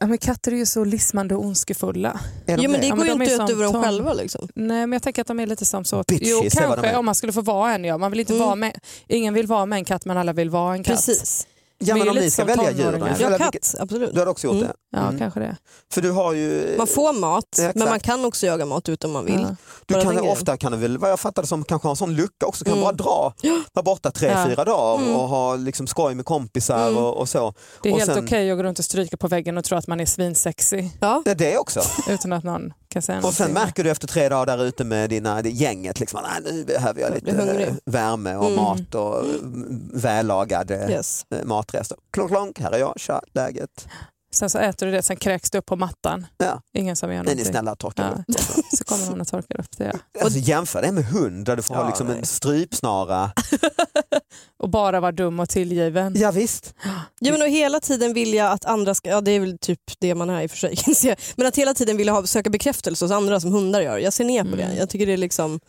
Ja, 0.00 0.06
Men 0.06 0.18
katter 0.18 0.52
är 0.52 0.56
ju 0.56 0.66
så 0.66 0.84
lismande 0.84 1.34
och 1.34 1.44
ondskefulla. 1.44 2.20
De 2.46 2.52
Jo, 2.58 2.70
men 2.70 2.80
det 2.80 2.88
går 2.88 2.96
men 2.96 3.06
ju 3.06 3.12
de 3.12 3.22
inte 3.22 3.34
ut 3.44 3.50
över 3.50 3.64
dem 3.64 3.82
själva. 3.82 4.12
Liksom. 4.12 4.48
Nej 4.54 4.80
men 4.86 4.92
jag 4.92 5.02
tänker 5.02 5.22
att 5.22 5.28
de 5.28 5.40
är 5.40 5.46
lite 5.46 5.64
som 5.64 5.84
så. 5.84 6.04
Bitches, 6.08 6.28
jo 6.30 6.42
kanske 6.50 6.96
om 6.96 7.04
man 7.06 7.14
skulle 7.14 7.32
få 7.32 7.40
vara 7.40 7.74
en 7.74 7.84
ja. 7.84 7.98
Man 7.98 8.10
vill 8.10 8.20
inte 8.20 8.32
Mm. 8.32 8.46
vara 8.46 8.54
med, 8.56 8.78
ingen 9.08 9.34
vill 9.34 9.46
vara 9.46 9.66
med 9.66 9.76
en 9.76 9.84
katt 9.84 10.04
men 10.04 10.16
alla 10.16 10.32
vill 10.32 10.50
vara 10.50 10.72
en 10.74 10.84
katt. 10.84 10.96
Precis. 11.06 11.46
Ja 11.78 11.96
men 11.96 12.08
om 12.08 12.14
ni 12.16 12.30
ska 12.30 12.44
välja 12.44 12.70
djur 12.70 12.92
då? 12.98 13.06
Ja, 13.20 13.26
Eller 13.26 13.38
katt, 13.38 13.74
absolut. 13.78 14.14
Du 14.14 14.20
har 14.20 14.26
också 14.26 14.46
gjort 14.46 14.56
Mm. 14.56 14.66
det? 14.66 14.74
Ja 14.92 15.02
Mm. 15.02 15.18
kanske 15.18 15.40
det. 15.40 15.56
För 15.92 16.02
du 16.02 16.10
har 16.10 16.32
ju... 16.32 16.74
Man 16.78 16.86
får 16.86 17.12
mat 17.12 17.44
Exakt. 17.52 17.74
men 17.76 17.88
man 17.88 18.00
kan 18.00 18.24
också 18.24 18.46
jaga 18.46 18.66
mat 18.66 18.88
ut 18.88 19.04
om 19.04 19.12
man 19.12 19.24
vill. 19.24 19.40
Ja. 19.40 19.56
Du 19.86 19.94
Bara 19.94 20.02
kan 20.04 20.18
ofta 20.28 20.56
kan 20.56 20.72
du 20.72 20.78
väl, 20.78 20.98
vad 20.98 21.10
jag 21.10 21.20
fattade 21.20 21.46
som, 21.46 21.64
kanske 21.64 21.86
ha 21.88 21.90
en 21.90 21.96
sån 21.96 22.14
lucka 22.14 22.46
också, 22.46 22.64
kan 22.64 22.72
Mm. 22.72 22.84
bara 22.84 22.92
dra, 22.92 23.34
vara 23.72 23.82
borta 23.82 24.10
tre, 24.10 24.28
Ja. 24.28 24.46
fyra 24.48 24.64
dagar 24.64 25.02
Mm. 25.04 25.16
och 25.16 25.28
ha 25.28 25.56
liksom 25.56 25.86
skoj 25.86 26.14
med 26.14 26.24
kompisar 26.24 26.88
Mm. 26.88 26.96
och, 27.04 27.16
och 27.16 27.28
så. 27.28 27.54
Det 27.82 27.88
är 27.88 27.92
Och 27.92 27.98
helt 27.98 28.14
sen- 28.14 28.24
okej 28.24 28.50
att 28.50 28.56
gå 28.58 28.62
runt 28.62 28.78
och 28.78 28.84
stryka 28.84 29.16
på 29.16 29.28
väggen 29.28 29.58
och 29.58 29.64
tro 29.64 29.78
att 29.78 29.86
man 29.86 30.00
är 30.00 30.06
svinsexig 30.06 30.90
Ja. 31.00 31.22
Det 31.24 31.30
är 31.30 31.34
det 31.34 31.58
också. 31.58 31.80
utan 32.08 32.32
att 32.32 32.44
någon 32.44 32.72
kan 32.88 33.02
säga 33.02 33.20
Och 33.22 33.34
sen 33.34 33.52
märker 33.52 33.84
du 33.84 33.90
efter 33.90 34.06
tre 34.06 34.28
dagar 34.28 34.56
där 34.56 34.64
ute 34.64 34.84
med 34.84 35.10
dina, 35.10 35.42
det 35.42 35.50
gänget, 35.50 36.00
liksom, 36.00 36.20
"Nej, 36.22 36.52
nu 36.52 36.64
behöver 36.64 37.00
jag 37.00 37.14
lite 37.14 37.32
hungrig." 37.36 37.66
eh, 37.68 37.74
värme 37.86 38.36
och 38.36 38.44
Mm. 38.44 38.56
mat 38.56 38.94
och 38.94 39.24
mm, 39.24 39.90
vällagad 39.94 40.70
eh, 40.70 40.90
Yes. 40.90 41.24
eh, 41.34 41.44
matrester. 41.72 41.98
Klonk, 42.12 42.30
klonk, 42.30 42.60
här 42.60 42.72
är 42.72 42.78
jag, 42.78 42.94
tja, 42.96 43.20
läget. 43.34 43.88
Sen 44.32 44.50
så 44.50 44.58
äter 44.58 44.86
du 44.86 44.92
det, 44.92 45.02
sen 45.02 45.16
kräks 45.16 45.50
du 45.50 45.58
upp 45.58 45.66
på 45.66 45.76
mattan. 45.76 46.26
Ja. 46.38 46.60
Ingen 46.72 46.96
som 46.96 47.10
gör 47.12 47.14
Är 47.18 47.22
ni 47.22 47.24
någonting. 47.30 47.44
snälla 47.52 47.76
torka 47.76 48.02
Ja. 48.02 48.22
upp. 48.34 48.40
Så 48.78 48.84
kommer 48.84 49.06
någon 49.06 49.20
och 49.20 49.28
torkar 49.28 49.60
upp 49.60 49.76
det. 49.78 49.98
Ja. 50.12 50.20
Alltså, 50.24 50.38
jämför 50.38 50.82
det 50.82 50.92
med 50.92 51.04
hund 51.04 51.44
där 51.46 51.56
du 51.56 51.62
får 51.62 51.74
ha 51.74 51.82
Ja, 51.82 51.88
liksom 51.88 52.06
en 52.08 52.14
nej. 52.16 52.26
strypsnara. 52.26 53.32
Och 54.58 54.70
bara 54.70 55.00
vara 55.00 55.12
dum 55.12 55.40
och 55.40 55.48
tillgiven. 55.48 56.14
Ja, 56.16 56.30
visst. 56.30 56.74
Ja, 57.20 57.32
men 57.32 57.42
och 57.42 57.48
hela 57.48 57.80
tiden 57.80 58.12
vilja 58.14 58.48
att 58.50 58.64
andra 58.64 58.94
ska, 58.94 59.10
ja 59.10 59.20
det 59.20 59.30
är 59.30 59.40
väl 59.40 59.58
typ 59.58 59.80
det 59.98 60.14
man 60.14 60.30
är 60.30 60.42
i 60.42 60.46
och 60.46 60.50
för 60.50 60.58
sig, 60.58 61.16
men 61.36 61.46
att 61.46 61.56
hela 61.56 61.74
tiden 61.74 61.96
vilja 61.96 62.12
ha, 62.12 62.26
söka 62.26 62.50
bekräftelse 62.50 63.04
hos 63.04 63.12
andra 63.12 63.40
som 63.40 63.52
hundar 63.52 63.80
gör. 63.80 63.98
Jag 63.98 64.12
ser 64.12 64.24
ner 64.24 64.42
på 64.42 64.48
Mm. 64.48 64.58
det. 64.58 64.74
Jag 64.76 64.88
tycker 64.88 65.06
det 65.06 65.12
är 65.12 65.16
liksom, 65.16 65.60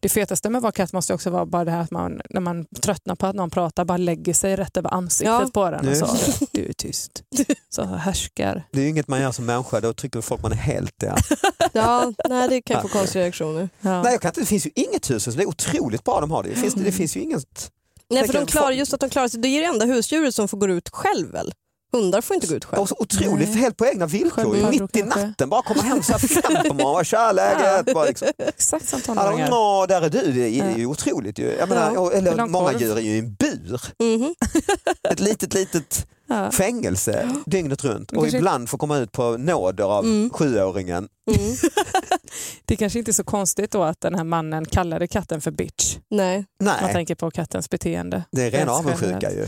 Det 0.00 0.08
fetaste 0.08 0.50
med 0.50 0.58
att 0.58 0.62
vara 0.62 0.72
katt 0.72 0.92
måste 0.92 1.14
också 1.14 1.30
vara 1.30 1.46
bara 1.46 1.64
det 1.64 1.70
här 1.70 1.80
att 1.80 1.90
man 1.90 2.20
när 2.30 2.40
man 2.40 2.66
tröttnar 2.82 3.14
på 3.14 3.26
att 3.26 3.34
någon 3.36 3.50
pratar 3.50 3.84
bara 3.84 3.98
lägger 3.98 4.34
sig 4.34 4.56
rätt 4.56 4.76
över 4.76 4.94
ansiktet 4.94 5.26
Ja. 5.26 5.50
på 5.54 5.70
den 5.70 5.88
och 5.88 5.96
så 5.96 6.16
du 6.52 6.66
är 6.68 6.72
tyst. 6.72 7.22
Så 7.68 7.84
härskar. 7.84 8.62
Det 8.72 8.78
är 8.78 8.82
ju 8.82 8.88
inget 8.88 9.08
man 9.08 9.20
gör 9.20 9.32
som 9.32 9.46
människa, 9.46 9.80
då 9.80 9.92
tycker 9.92 10.20
folk 10.20 10.42
man 10.42 10.52
är 10.52 10.56
helt 10.56 10.94
ja. 11.02 11.16
ja, 11.72 12.12
nej 12.28 12.48
det 12.48 12.62
kan 12.62 12.82
få 12.82 12.88
konstiga 12.88 13.24
reaktioner. 13.24 13.68
Ja. 13.80 14.02
Nej, 14.02 14.12
jag 14.12 14.20
kan 14.20 14.28
inte, 14.28 14.40
det 14.40 14.46
finns 14.46 14.66
ju 14.66 14.70
inget 14.74 15.10
hus, 15.10 15.24
så 15.24 15.30
det 15.30 15.42
är 15.42 15.48
otroligt 15.48 16.04
bra 16.04 16.20
de 16.20 16.30
har 16.30 16.42
det. 16.42 16.48
Det 16.48 16.56
finns, 16.56 16.74
det 16.74 16.92
finns 16.92 17.16
ju 17.16 17.20
inget... 17.20 17.70
Nej, 18.10 18.26
för 18.26 18.32
de 18.32 18.46
klarar, 18.46 18.70
just 18.70 18.94
att 18.94 19.00
de 19.00 19.10
klarar 19.10 19.28
sig, 19.28 19.40
det 19.40 19.48
är 19.48 19.60
det 19.60 19.66
enda 19.66 19.86
husdjuret 19.86 20.34
som 20.34 20.48
får 20.48 20.58
gå 20.58 20.68
ut 20.68 20.88
själv 20.92 21.32
väl? 21.32 21.52
Hundar 21.92 22.20
får 22.20 22.34
inte 22.34 22.46
gå 22.46 22.54
ut 22.54 22.64
själv. 22.64 22.82
Och 22.82 22.88
så 22.88 22.96
otroligt 22.98 23.48
Nej. 23.48 23.58
helt 23.58 23.76
på 23.76 23.86
egna 23.86 24.06
villkor. 24.06 24.70
Mitt 24.70 24.96
i 24.96 25.02
natten 25.02 25.48
bara 25.48 25.62
komma 25.62 25.82
hem 25.82 26.02
så 26.02 26.12
här 26.12 26.18
fem 26.18 26.42
på 26.68 26.74
morgonen. 26.74 27.04
Vad 27.12 27.18
är 27.18 27.32
läget? 27.32 27.94
Bara 27.94 28.04
liksom. 28.04 28.28
Exakt 28.38 28.88
som 28.88 29.00
tonåringar. 29.00 29.50
nå, 29.50 29.86
där 29.88 30.02
är 30.02 30.10
du. 30.10 30.32
Det 30.32 30.60
är 30.60 30.76
ju 30.78 30.86
otroligt. 30.86 31.38
Ju. 31.38 31.52
Jag 31.58 31.68
menar, 31.68 31.92
Ja. 31.94 32.12
eller, 32.12 32.46
många 32.46 32.70
korv? 32.72 32.82
djur 32.82 32.96
är 32.96 33.00
ju 33.00 33.10
i 33.10 33.18
en 33.18 33.34
bur. 33.34 33.80
Mhm. 33.98 34.34
Ett 35.10 35.20
litet, 35.20 35.54
litet 35.54 36.06
Ja. 36.28 36.50
fängelse 36.50 37.30
dygnet 37.46 37.84
runt 37.84 38.10
och 38.12 38.18
kanske- 38.18 38.36
ibland 38.38 38.68
får 38.70 38.78
komma 38.78 38.98
ut 38.98 39.12
på 39.12 39.36
nåder 39.36 39.84
av 39.84 40.04
Mm. 40.04 40.30
sjuåringen. 40.30 41.08
Mm. 41.30 41.56
Det 42.64 42.76
kanske 42.76 42.98
inte 42.98 43.10
är 43.10 43.12
så 43.12 43.24
konstigt 43.24 43.70
då 43.70 43.82
att 43.82 44.00
den 44.00 44.14
här 44.14 44.24
mannen 44.24 44.64
kallade 44.64 45.06
katten 45.06 45.40
för 45.40 45.50
bitch. 45.50 45.96
Nej. 46.10 46.44
Man 46.62 46.74
Nej, 46.82 46.92
tänker 46.92 47.14
på 47.14 47.30
kattens 47.30 47.70
beteende. 47.70 48.22
det 48.32 48.42
är 48.42 48.50
ren 48.50 48.68
avundsjuka 48.68 49.30
ju. 49.32 49.46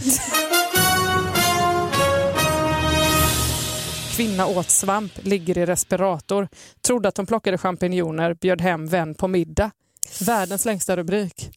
Kvinna 4.19 4.47
åt 4.47 4.71
svamp, 4.71 5.13
ligger 5.23 5.59
i 5.59 5.67
respirator. 5.67 6.49
Trodde 6.87 7.09
att 7.09 7.17
hon 7.17 7.27
plockade 7.27 7.59
champinjoner, 7.59 8.35
bjöd 8.35 8.61
hem 8.61 8.87
vän 8.87 9.15
på 9.15 9.29
middag. 9.29 9.71
Världens 10.21 10.65
längsta 10.65 10.97
rubrik. 10.97 11.51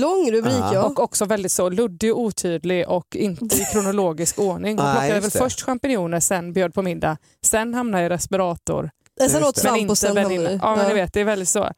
Lång 0.00 0.32
rubrik 0.32 0.54
Ja. 0.60 0.74
ja. 0.74 0.82
Och 0.82 1.00
också 1.00 1.24
väldigt 1.24 1.52
så 1.52 1.68
luddig 1.68 2.12
och 2.12 2.20
otydlig 2.20 2.88
och 2.88 3.16
inte 3.16 3.56
i 3.56 3.64
kronologisk 3.72 4.38
ordning. 4.38 4.78
Hon 4.78 4.92
plockade 4.92 5.20
väl 5.20 5.30
det. 5.30 5.38
först 5.38 5.62
champinjoner, 5.62 6.20
sen 6.20 6.52
bjöd 6.52 6.74
på 6.74 6.82
middag, 6.82 7.16
sen 7.44 7.74
hamnade 7.74 8.04
i 8.04 8.08
respirator. 8.08 8.90
Sen 9.30 9.44
åt 9.44 9.56
svamp 9.56 9.78
inte 9.78 9.90
och 9.90 9.98
sen 9.98 10.16
hamnade 10.16 10.58
Ja, 10.62 10.76
men 10.76 10.88
ni 10.88 10.94
vet, 10.94 11.12
det 11.12 11.20
är 11.20 11.24
väldigt 11.24 11.48
så. 11.48 11.70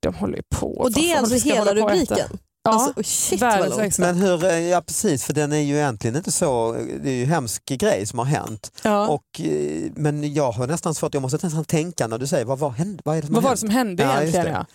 De 0.00 0.14
håller 0.14 0.36
ju 0.36 0.42
på. 0.60 0.66
Och 0.66 0.92
det 0.92 1.12
är 1.12 1.18
alltså 1.18 1.48
hela 1.48 1.74
rubriken? 1.74 2.38
Ja, 2.64 2.70
Alltså, 2.72 3.02
shit 3.02 3.40
vad 3.40 3.70
långt. 3.70 3.98
Men 3.98 4.16
hur, 4.16 4.44
eh, 4.44 4.58
ja 4.58 4.80
precis, 4.80 5.24
för 5.24 5.32
den 5.32 5.52
är 5.52 5.58
ju 5.58 5.74
egentligen 5.76 6.16
inte 6.16 6.32
så, 6.32 6.72
det 7.02 7.10
är 7.10 7.14
ju 7.14 7.24
hemsk 7.24 7.64
grej 7.66 8.06
som 8.06 8.18
har 8.18 8.26
hänt. 8.26 8.72
Ja. 8.82 9.08
Och, 9.08 9.40
eh, 9.40 9.90
men 9.96 10.34
jag 10.34 10.52
har 10.52 10.66
nästan 10.66 10.94
svårt, 10.94 11.14
jag 11.14 11.20
måste 11.22 11.46
nästan 11.46 11.64
tänka 11.64 12.06
när 12.06 12.18
du 12.18 12.26
säger 12.26 12.44
vad, 12.44 12.58
vad, 12.58 12.72
hände, 12.72 13.02
vad 13.04 13.16
är 13.16 13.20
det 13.20 13.26
som 13.26 13.34
Vad 13.34 13.44
var 13.44 13.50
det 13.50 13.56
som 13.56 13.70
hände 13.70 14.02
Ja, 14.02 14.20
egentligen? 14.20 14.46
Ja. 14.46 14.66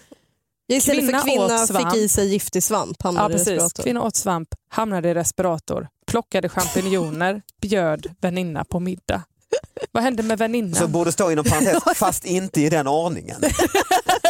Istället 0.71 1.03
Kvinna 1.03 1.19
för 1.19 1.27
kvinna 1.73 1.91
fick 1.91 2.01
i 2.01 2.07
sig 2.09 2.27
giftig 2.27 2.63
svamp 2.63 3.01
hamnade 3.03 3.25
Ja, 3.25 3.29
i 3.29 3.33
precis. 3.33 3.47
respirator. 3.47 3.83
Kvinna 3.83 4.03
åt 4.03 4.15
svamp, 4.15 4.49
hamnade 4.71 5.09
i 5.09 5.13
respirator, 5.13 5.87
plockade 6.07 6.49
champinjoner, 6.49 7.41
bjöd 7.61 8.07
väninna 8.21 8.63
på 8.65 8.79
middag. 8.79 9.21
Vad 9.91 10.03
hände 10.03 10.23
med 10.23 10.37
väninnan? 10.37 10.75
Så 10.75 10.87
borde 10.87 11.11
stå 11.11 11.31
inom 11.31 11.45
parentes, 11.49 11.83
fast 11.95 12.25
inte 12.25 12.61
i 12.61 12.69
den 12.69 12.87
ordningen. 12.87 13.41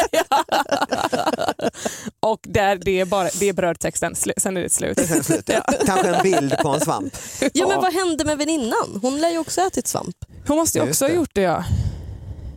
Och 2.31 2.39
där, 2.43 2.75
det 2.75 2.99
är, 2.99 3.05
bara, 3.05 3.29
det 3.39 3.49
är 3.49 3.53
brödtexten, 3.53 4.15
sen 4.37 4.57
är 4.57 4.61
det 4.61 4.69
slut. 4.69 4.99
Sen 5.07 5.23
slut. 5.23 5.49
Kanske 5.85 6.07
en 6.07 6.23
bild 6.23 6.57
på 6.57 6.69
en 6.69 6.79
svamp. 6.79 7.13
Ja 7.53 7.67
men 7.67 7.81
vad 7.81 7.93
hände 7.93 8.25
med 8.25 8.37
väninnan? 8.37 8.99
Hon 9.01 9.21
lär 9.21 9.29
ju 9.29 9.37
också 9.37 9.61
ha 9.61 9.67
ätit 9.67 9.87
svamp. 9.87 10.15
Hon 10.47 10.57
måste 10.57 10.79
ju 10.79 10.89
också 10.89 11.05
ha 11.05 11.11
gjort 11.13 11.29
det 11.33 11.41
ja. 11.41 11.63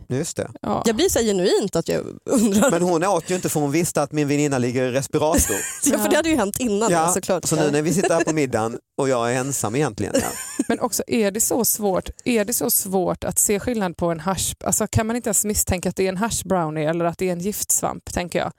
Just 0.07 0.37
det. 0.37 0.49
ja. 0.61 0.83
Jag 0.85 0.95
blir 0.95 1.09
så 1.09 1.19
genuint 1.19 1.75
att 1.75 1.87
jag 1.87 2.03
undrar. 2.25 2.71
Men 2.71 2.81
hon 2.81 3.03
åt 3.03 3.29
ju 3.29 3.35
inte 3.35 3.49
för 3.49 3.59
hon 3.59 3.71
visste 3.71 4.01
att 4.01 4.11
min 4.11 4.27
väninna 4.27 4.57
ligger 4.57 4.83
i 4.83 4.91
respirator. 4.91 5.55
Ja, 5.91 5.97
för 5.99 6.09
det 6.09 6.15
hade 6.15 6.29
ju 6.29 6.35
hänt 6.35 6.59
innan 6.59 6.91
Ja, 6.91 7.05
ja, 7.07 7.13
såklart. 7.13 7.45
så 7.45 7.55
nu 7.55 7.71
när 7.71 7.81
vi 7.81 7.93
sitter 7.93 8.13
här 8.13 8.23
på 8.23 8.33
middagen 8.33 8.77
och 8.97 9.09
jag 9.09 9.33
är 9.33 9.39
ensam 9.39 9.75
egentligen. 9.75 10.13
Ja. 10.15 10.27
Men 10.67 10.79
också 10.79 11.03
är 11.07 11.31
det 11.31 11.41
så 11.41 11.65
svårt 11.65 12.09
är 12.25 12.45
det 12.45 12.53
så 12.53 12.69
svårt 12.69 13.23
att 13.23 13.39
se 13.39 13.59
skillnad 13.59 13.97
på 13.97 14.11
en 14.11 14.19
hash, 14.19 14.53
alltså 14.63 14.87
kan 14.87 15.07
man 15.07 15.15
inte 15.15 15.27
ens 15.27 15.45
misstänka 15.45 15.89
att 15.89 15.95
det 15.95 16.03
är 16.05 16.09
en 16.09 16.17
hash 16.17 16.43
brownie 16.45 16.89
eller 16.89 17.05
att 17.05 17.17
det 17.17 17.27
är 17.29 17.33
en 17.33 17.39
giftsvamp 17.39 18.13
tänker 18.13 18.39
jag. 18.39 18.51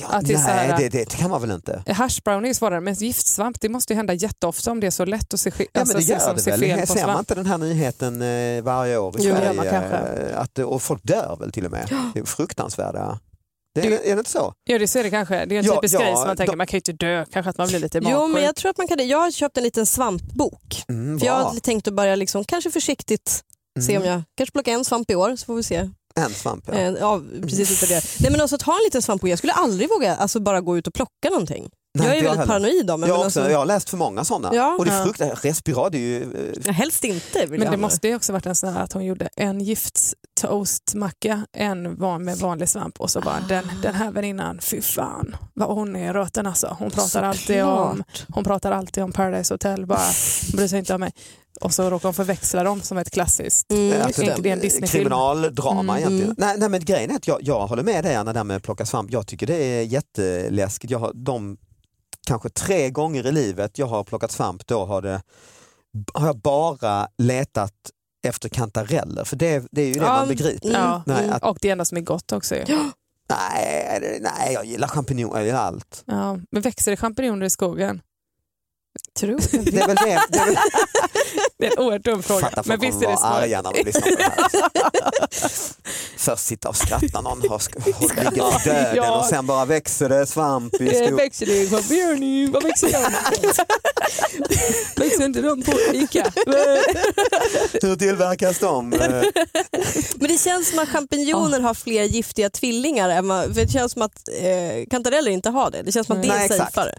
Ja, 0.00 0.06
Att 0.08 0.24
det 0.26 0.32
nej, 0.34 0.42
här- 0.42 0.78
det, 0.78 0.88
det 0.88 1.16
kan 1.16 1.30
man 1.30 1.40
väl 1.40 1.50
inte. 1.50 1.82
Hash 1.86 2.20
brownie 2.24 2.50
är 2.50 2.54
svårare 2.54 2.80
men 2.80 2.94
giftsvamp 2.94 3.60
det 3.60 3.68
måste 3.68 3.92
ju 3.92 3.96
hända 3.96 4.14
jätteofta 4.14 4.70
om 4.70 4.80
det 4.80 4.86
är 4.86 4.90
så 4.90 5.04
lätt 5.04 5.34
att 5.34 5.40
se, 5.40 5.52
Ja, 5.58 5.64
alltså, 5.80 5.96
men 5.96 6.02
det 6.06 6.12
gör 6.12 6.18
som 6.18 6.36
det 6.36 6.46
väl. 6.50 6.60
fel 6.60 6.80
på 6.80 6.86
Ser 6.86 7.06
man 7.06 7.18
inte 7.18 7.34
den 7.34 7.46
här 7.46 7.58
nyheten 7.58 8.22
eh, 8.22 8.62
varje 8.62 8.98
år 8.98 9.20
i 9.20 9.24
Jo, 9.24 9.34
det 9.34 9.40
Sverige? 9.40 9.52
man 9.52 9.66
kanske. 9.68 9.96
eh, 9.96 10.40
Att, 10.40 10.58
och 10.58 10.82
folk 10.82 11.00
dör 11.04 11.36
väl 11.40 11.52
till 11.52 11.64
och 11.66 11.72
med. 11.72 11.88
Det 12.14 12.20
är 12.20 12.24
fruktansvärda. 12.24 13.18
Det 13.74 13.80
är, 13.80 13.90
är 13.92 14.14
det 14.14 14.18
inte 14.18 14.30
så? 14.30 14.54
Ja 14.64 14.78
det 14.78 14.88
ser 14.88 15.02
det 15.02 15.10
kanske, 15.10 15.44
det 15.46 15.54
är 15.54 15.58
en 15.58 15.64
Ja, 15.64 15.74
typisk 15.74 15.94
ja, 15.94 15.98
grej 16.00 16.12
som 16.14 16.26
man 16.26 16.36
tänker 16.36 16.52
de- 16.52 16.56
man 16.56 16.66
kan 16.66 16.76
ju 16.76 16.78
inte 16.78 16.92
dö, 16.92 17.24
kanske 17.32 17.50
att 17.50 17.58
man 17.58 17.68
blir 17.68 17.78
lite 17.78 17.98
Jo 17.98 18.04
men 18.20 18.30
magsjuk. 18.30 18.44
jag 18.48 18.56
tror 18.56 18.70
att 18.70 18.78
man 18.78 18.88
kan 18.88 18.96
det. 18.98 19.04
Jag 19.04 19.18
har 19.18 19.30
köpt 19.30 19.56
en 19.56 19.62
liten 19.62 19.86
svampbok. 19.86 20.84
Mm, 20.88 21.18
För 21.20 21.26
jag 21.26 21.32
har 21.34 21.60
tänkt 21.60 21.88
att 21.88 21.94
börja 21.94 22.14
liksom, 22.16 22.44
kanske 22.44 22.70
försiktigt 22.70 23.42
se 23.86 23.96
om 23.96 24.02
Mm. 24.02 24.14
jag 24.14 24.22
kanske 24.36 24.52
plockar 24.52 24.72
en 24.72 24.84
svamp 24.84 25.10
i 25.10 25.14
år 25.14 25.36
så 25.36 25.44
får 25.46 25.54
vi 25.54 25.62
se. 25.62 25.90
En 26.14 26.30
svamp 26.34 26.64
ja. 26.66 26.74
Eh, 26.74 26.92
ja, 27.00 27.20
precis 27.42 27.70
utvärdera. 27.70 28.00
Nej 28.20 28.30
men 28.30 28.40
också 28.40 28.54
att 28.54 28.62
ha 28.62 28.72
en 28.74 28.84
liten 28.84 29.02
svampbok. 29.02 29.30
Jag 29.30 29.38
skulle 29.38 29.52
aldrig 29.52 29.88
våga 29.88 30.16
alltså, 30.16 30.40
bara 30.40 30.60
gå 30.60 30.78
ut 30.78 30.86
och 30.86 30.94
plocka 30.94 31.30
någonting. 31.30 31.70
Nej, 31.98 32.06
jag 32.08 32.16
är 32.16 32.22
väldigt 32.22 32.38
heller. 32.38 32.46
paranoid 32.46 32.86
mig. 32.86 32.86
jag, 32.86 33.00
men 33.00 33.10
också, 33.12 33.24
alltså, 33.24 33.50
jag 33.50 33.58
har 33.58 33.66
läst 33.66 33.90
för 33.90 33.96
många 33.96 34.24
sådana. 34.24 34.50
Ja. 34.54 34.76
och 34.78 34.84
det 34.84 34.90
är 34.90 34.98
Ja. 34.98 35.04
fruktansvärt. 35.04 35.44
Respirat 35.44 35.94
är 35.94 35.98
ju... 35.98 36.22
eh, 36.22 36.54
ja, 36.64 36.72
helst 36.72 37.04
inte 37.04 37.40
vill 37.40 37.50
Men 37.50 37.58
jag 37.60 37.66
det 37.72 37.76
ha. 37.76 37.76
måste 37.76 38.08
ju 38.08 38.16
också 38.16 38.32
varit 38.32 38.46
en 38.46 38.54
sån 38.54 38.72
här 38.74 38.82
att 38.82 38.92
hon 38.92 39.04
gjorde 39.04 39.28
en 39.36 39.60
gifttoastmacka, 39.60 41.46
en 41.52 41.96
van 41.96 42.24
med 42.24 42.36
vanlig 42.38 42.68
svamp 42.68 43.00
och 43.00 43.10
så 43.10 43.20
bara 43.20 43.40
den, 43.48 43.70
den 43.82 43.94
här 43.94 44.10
väninnan, 44.10 44.58
fy 44.60 44.80
fan 44.82 45.36
vad 45.54 45.68
hon 45.68 45.96
är 45.96 46.12
röten 46.12 46.46
alltså. 46.46 46.76
Hon 46.78 46.90
pratar, 46.90 47.22
alltid 47.22 47.62
om, 47.64 48.02
hon 48.34 48.44
pratar 48.44 48.72
alltid 48.72 49.04
om 49.04 49.12
Paradise 49.12 49.54
Hotel, 49.54 49.86
bara 49.86 50.00
bryr 50.56 50.68
sig 50.68 50.78
inte 50.78 50.94
om 50.94 51.00
mig. 51.00 51.12
Och 51.64 51.74
så 51.74 51.90
råkar 51.90 52.08
hon 52.08 52.14
förväxla 52.14 52.62
dem 52.64 52.80
som 52.82 52.98
ett 52.98 53.10
klassiskt. 53.10 53.72
Mm, 53.72 54.02
Alltså, 54.02 54.22
det 54.22 54.48
är 54.48 54.52
en 54.52 54.60
Disney-film. 54.60 54.86
kriminaldrama 55.02 55.80
Mm, 55.80 55.96
egentligen. 55.96 56.24
mm. 56.24 56.34
Nej, 56.38 56.56
nej 56.58 56.68
men 56.68 56.84
grejen 56.84 57.10
är 57.10 57.14
att 57.16 57.26
jag, 57.28 57.38
jag 57.42 57.66
håller 57.66 57.82
med 57.82 58.04
dig 58.04 58.14
Anna 58.14 58.32
där 58.32 58.44
med 58.44 58.56
att 58.56 58.62
plocka 58.62 58.86
svamp. 58.86 59.10
Jag 59.12 59.26
tycker 59.26 59.46
det 59.46 59.56
är 59.56 59.82
jätteläskigt. 59.82 60.90
Jag 60.90 60.98
har 60.98 61.12
de 61.14 61.56
kanske 62.26 62.48
tre 62.48 62.90
gånger 62.90 63.26
i 63.26 63.32
livet 63.32 63.78
jag 63.78 63.86
har 63.86 64.04
plockat 64.04 64.30
svamp 64.32 64.66
då 64.66 64.84
har, 64.84 65.02
det, 65.02 65.22
har 66.14 66.26
jag 66.26 66.36
bara 66.38 67.08
letat 67.18 67.74
efter 68.26 68.48
kantareller 68.48 69.24
för 69.24 69.36
det, 69.36 69.64
det 69.70 69.82
är 69.82 69.86
ju 69.86 69.92
det 69.92 69.98
Ja, 70.00 70.06
man 70.16 70.28
begriper. 70.28 70.68
mm, 70.68 70.80
Ja. 70.80 71.02
Nej, 71.06 71.24
mm. 71.24 71.36
att, 71.36 71.42
Och 71.42 71.58
det 71.60 71.70
enda 71.70 71.84
som 71.84 71.96
är 71.98 72.02
gott 72.02 72.32
också. 72.32 72.54
ju. 72.54 72.64
nej, 73.30 74.18
nej, 74.20 74.52
jag 74.54 74.64
gillar 74.64 74.88
champinjoner, 74.88 75.36
jag 75.38 75.46
gillar 75.46 75.58
allt. 75.62 76.02
Ja. 76.06 76.38
Men 76.50 76.62
växer 76.62 76.90
det 76.90 76.96
champinjoner 76.96 77.46
i 77.46 77.50
skogen? 77.50 78.02
Tror 79.18 79.38
Det 79.70 79.80
är 79.80 79.86
väl 79.86 79.96
det. 79.96 80.20
det 80.30 80.38
är 80.38 80.44
väl, 80.46 80.56
Det 81.58 81.66
är 81.66 81.72
en 81.72 81.78
oerhört 81.78 82.04
dum 82.04 82.22
fråga. 82.22 82.40
Fattar 82.40 82.64
Men 82.66 82.80
visst 82.80 83.02
är 83.02 83.08
det 83.08 83.16
svårt. 83.16 83.24
arga 83.30 83.62
när 83.62 83.72
de 83.72 83.82
lyssnar 83.84 84.02
på 84.10 84.16
det 84.16 84.22
här. 84.22 85.28
Först 86.16 86.44
sitta 86.46 86.68
och 86.68 86.76
skratta 86.76 87.20
någon 87.20 87.42
har 87.42 87.76
ligger 88.30 88.58
för 88.58 88.70
döden 88.70 88.96
Ja. 88.96 89.18
och 89.18 89.24
sen 89.24 89.46
bara 89.46 89.64
växer 89.64 90.08
det 90.08 90.26
svamp 90.26 90.74
i 90.74 90.76
skogen. 90.88 91.16
Växer 91.16 91.46
det 91.46 91.66
champinjoner? 91.70 92.52
Vad 92.52 92.62
växer 92.62 92.92
de? 92.92 93.02
växer 95.02 95.24
inte 95.24 95.40
de 95.40 95.62
på 95.62 95.72
Ica? 95.92 96.32
Hur 97.82 97.96
tillverkas 97.96 98.58
de? 98.58 98.88
Men 98.88 100.28
det 100.28 100.40
känns 100.40 100.70
som 100.70 100.78
att 100.78 100.88
champinjoner 100.88 101.60
har 101.60 101.74
fler 101.74 102.04
giftiga 102.04 102.50
tvillingar. 102.50 103.08
Än 103.08 103.28
för 103.28 103.54
det 103.54 103.68
känns 103.72 103.92
som 103.92 104.02
att 104.02 104.22
eh, 104.40 104.86
kantareller 104.90 105.30
inte 105.30 105.50
har 105.50 105.70
det. 105.70 105.82
Det 105.82 105.92
känns 105.92 106.06
som 106.06 106.16
att 106.16 106.22
det 106.22 106.28
Nej, 106.28 106.38
är 106.40 106.44
exakt. 106.44 106.74
safeare. 106.74 106.94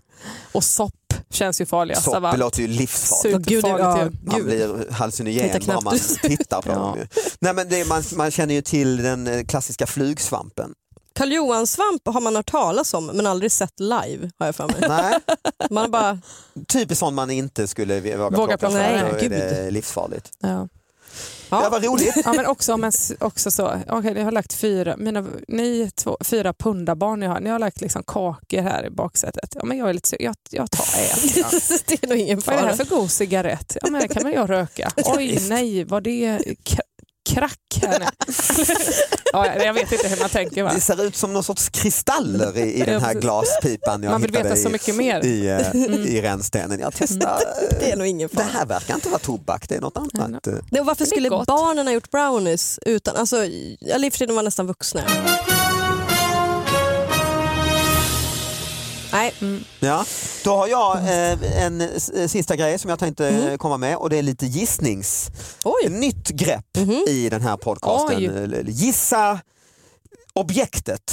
Och 0.51 0.63
sopp 0.63 0.93
känns 1.33 1.61
ju 1.61 1.65
Sopp, 1.65 2.31
det 2.31 2.37
låter 2.37 2.61
ju 2.61 2.67
livsfarligt. 2.67 3.47
Gud, 3.47 3.65
ja. 3.65 4.09
Man 4.23 4.45
blir 4.45 4.91
hallucinogen 4.91 5.61
bara 5.67 5.81
man 5.81 5.99
tittar 6.21 6.61
på 6.61 6.69
dem. 6.73 6.97
Nej, 7.39 7.53
men 7.53 7.69
det 7.69 7.87
man, 7.87 8.03
man 8.15 8.31
känner 8.31 8.53
ju 8.53 8.61
till 8.61 8.97
den 9.03 9.27
eh, 9.27 9.43
klassiska 9.45 9.87
flugsvampen. 9.87 10.73
Karl 11.15 11.31
Johan-svamp 11.31 12.01
har 12.05 12.21
man 12.21 12.35
hört 12.35 12.51
talas 12.51 12.93
om 12.93 13.05
men 13.05 13.27
aldrig 13.27 13.51
sett 13.51 13.79
live 13.79 14.31
har 14.39 14.45
jag 14.45 14.55
för 14.55 14.67
mig. 14.67 14.75
Nej, 14.79 15.19
Man 15.69 15.91
bara, 15.91 16.19
typiskt 16.67 16.99
sån 16.99 17.15
man 17.15 17.31
inte 17.31 17.67
skulle 17.67 17.99
våga, 17.99 18.17
Våga 18.17 18.35
plocka, 18.35 18.57
plocka, 18.57 18.73
för 18.73 18.79
nej, 18.79 19.01
då 19.11 19.17
är 19.17 19.21
gud. 19.21 19.31
det 19.31 19.71
livsfarligt. 19.71 20.29
Ja. 20.39 20.67
Ja. 21.53 21.63
ja. 21.63 21.69
vad 21.69 21.83
roligt. 21.85 22.15
Ja, 22.25 22.33
men 22.33 22.45
också, 22.45 22.77
men 22.77 22.91
också 23.19 23.51
så, 23.51 23.71
okay, 23.89 24.13
jag 24.17 24.23
har 24.23 24.31
lagt 24.31 24.53
fyra, 24.53 24.97
mina, 24.97 25.25
ni 25.47 25.91
två, 25.95 26.17
fyra 26.21 26.53
pundarbarn 26.53 27.21
jag 27.21 27.29
har, 27.29 27.39
ni 27.39 27.49
har 27.49 27.59
lagt 27.59 27.81
liksom 27.81 28.03
kakor 28.07 28.61
här 28.61 28.85
i 28.85 28.89
baksätet. 28.89 29.55
Ja, 29.55 29.65
men 29.65 29.77
jag, 29.77 29.89
är 29.89 29.93
lite, 29.93 30.23
jag, 30.23 30.35
jag 30.49 30.71
tar. 30.71 30.83
Ja. 31.35 31.45
det 31.85 32.03
är 32.03 32.07
nog 32.07 32.17
ingen 32.17 32.39
Vad 32.45 32.47
är 32.47 32.57
det 32.57 32.61
fara. 32.61 32.69
här 32.69 32.85
för 32.85 32.95
god 32.95 33.11
cigarett? 33.11 33.77
Ja, 33.81 33.89
men 33.91 34.01
det 34.01 34.07
kan 34.07 34.23
väl 34.23 34.33
jag 34.33 34.49
röka. 34.49 34.91
Oj 35.05 35.39
nej, 35.49 35.83
var 35.83 36.01
det 36.01 36.39
krack 37.33 37.59
här 37.81 38.09
ja, 39.33 39.55
jag 39.63 39.73
vet 39.73 39.91
inte 39.91 40.07
hur 40.07 40.19
man 40.19 40.29
tänker. 40.29 40.63
Va? 40.63 40.71
Det 40.75 40.81
ser 40.81 41.03
ut 41.03 41.15
som 41.15 41.33
någon 41.33 41.43
sorts 41.43 41.69
kristaller 41.69 42.57
i, 42.57 42.73
i 42.73 42.83
den 42.85 43.01
här 43.01 43.13
glaspipan 43.13 44.03
jag 44.03 44.11
Man 44.11 44.21
vill 44.21 44.29
hittade 44.29 44.49
veta 44.49 44.61
så 44.61 44.69
i, 44.69 44.71
mycket 44.71 44.95
mer. 44.95 45.25
i, 45.25 45.47
eh, 45.47 45.75
i 46.15 46.21
rännstenen. 46.21 46.79
Jag 46.79 46.93
testar. 46.97 47.39
Det 47.79 47.91
är 47.91 47.95
nog 47.97 48.07
ingen 48.07 48.29
Det 48.31 48.35
fara. 48.35 48.45
här 48.53 48.65
verkar 48.65 48.95
inte 48.95 49.09
vara 49.09 49.19
tobak, 49.19 49.69
det 49.69 49.75
är 49.75 49.81
något 49.81 49.97
annat. 49.97 50.47
Nej, 50.71 50.81
varför 50.83 51.05
Det 51.05 51.09
skulle 51.09 51.29
barnen 51.29 51.87
ha 51.87 51.93
gjort 51.93 52.11
brownies 52.11 52.79
utan, 52.85 53.15
alltså, 53.15 53.35
eller 53.37 54.05
i 54.05 54.09
och 54.09 54.13
för 54.13 54.17
sig 54.17 54.27
de 54.27 54.35
var 54.35 54.43
nästan 54.43 54.67
vuxna. 54.67 55.01
Nej, 59.13 59.33
Ja, 59.79 60.05
då 60.43 60.55
har 60.55 60.67
jag 60.67 60.97
eh, 60.97 61.63
en 61.65 61.81
s- 61.81 62.31
sista 62.31 62.55
grej 62.55 62.79
som 62.79 62.89
jag 62.89 62.99
tänkte 62.99 63.27
eh, 63.29 63.57
komma 63.57 63.77
med 63.77 63.97
och 63.97 64.09
det 64.09 64.17
är 64.17 64.21
lite 64.23 64.45
gissnings... 64.45 65.31
oj. 65.65 65.89
Nytt 65.89 66.29
grepp 66.29 66.77
Mhm. 66.77 67.05
i 67.07 67.29
den 67.29 67.41
här 67.41 67.57
podcasten. 67.57 68.17
Oj. 68.17 68.25
Eh, 68.55 68.69
Gissa 68.69 69.39
objektet. 70.33 71.11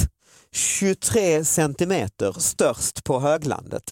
23 0.53 1.45
centimeter 1.45 2.35
störst 2.39 3.03
på 3.03 3.19
höglandet. 3.19 3.83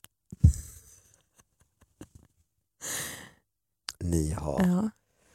ni 4.00 4.32
har. 4.32 4.62
Ja. 4.67 4.89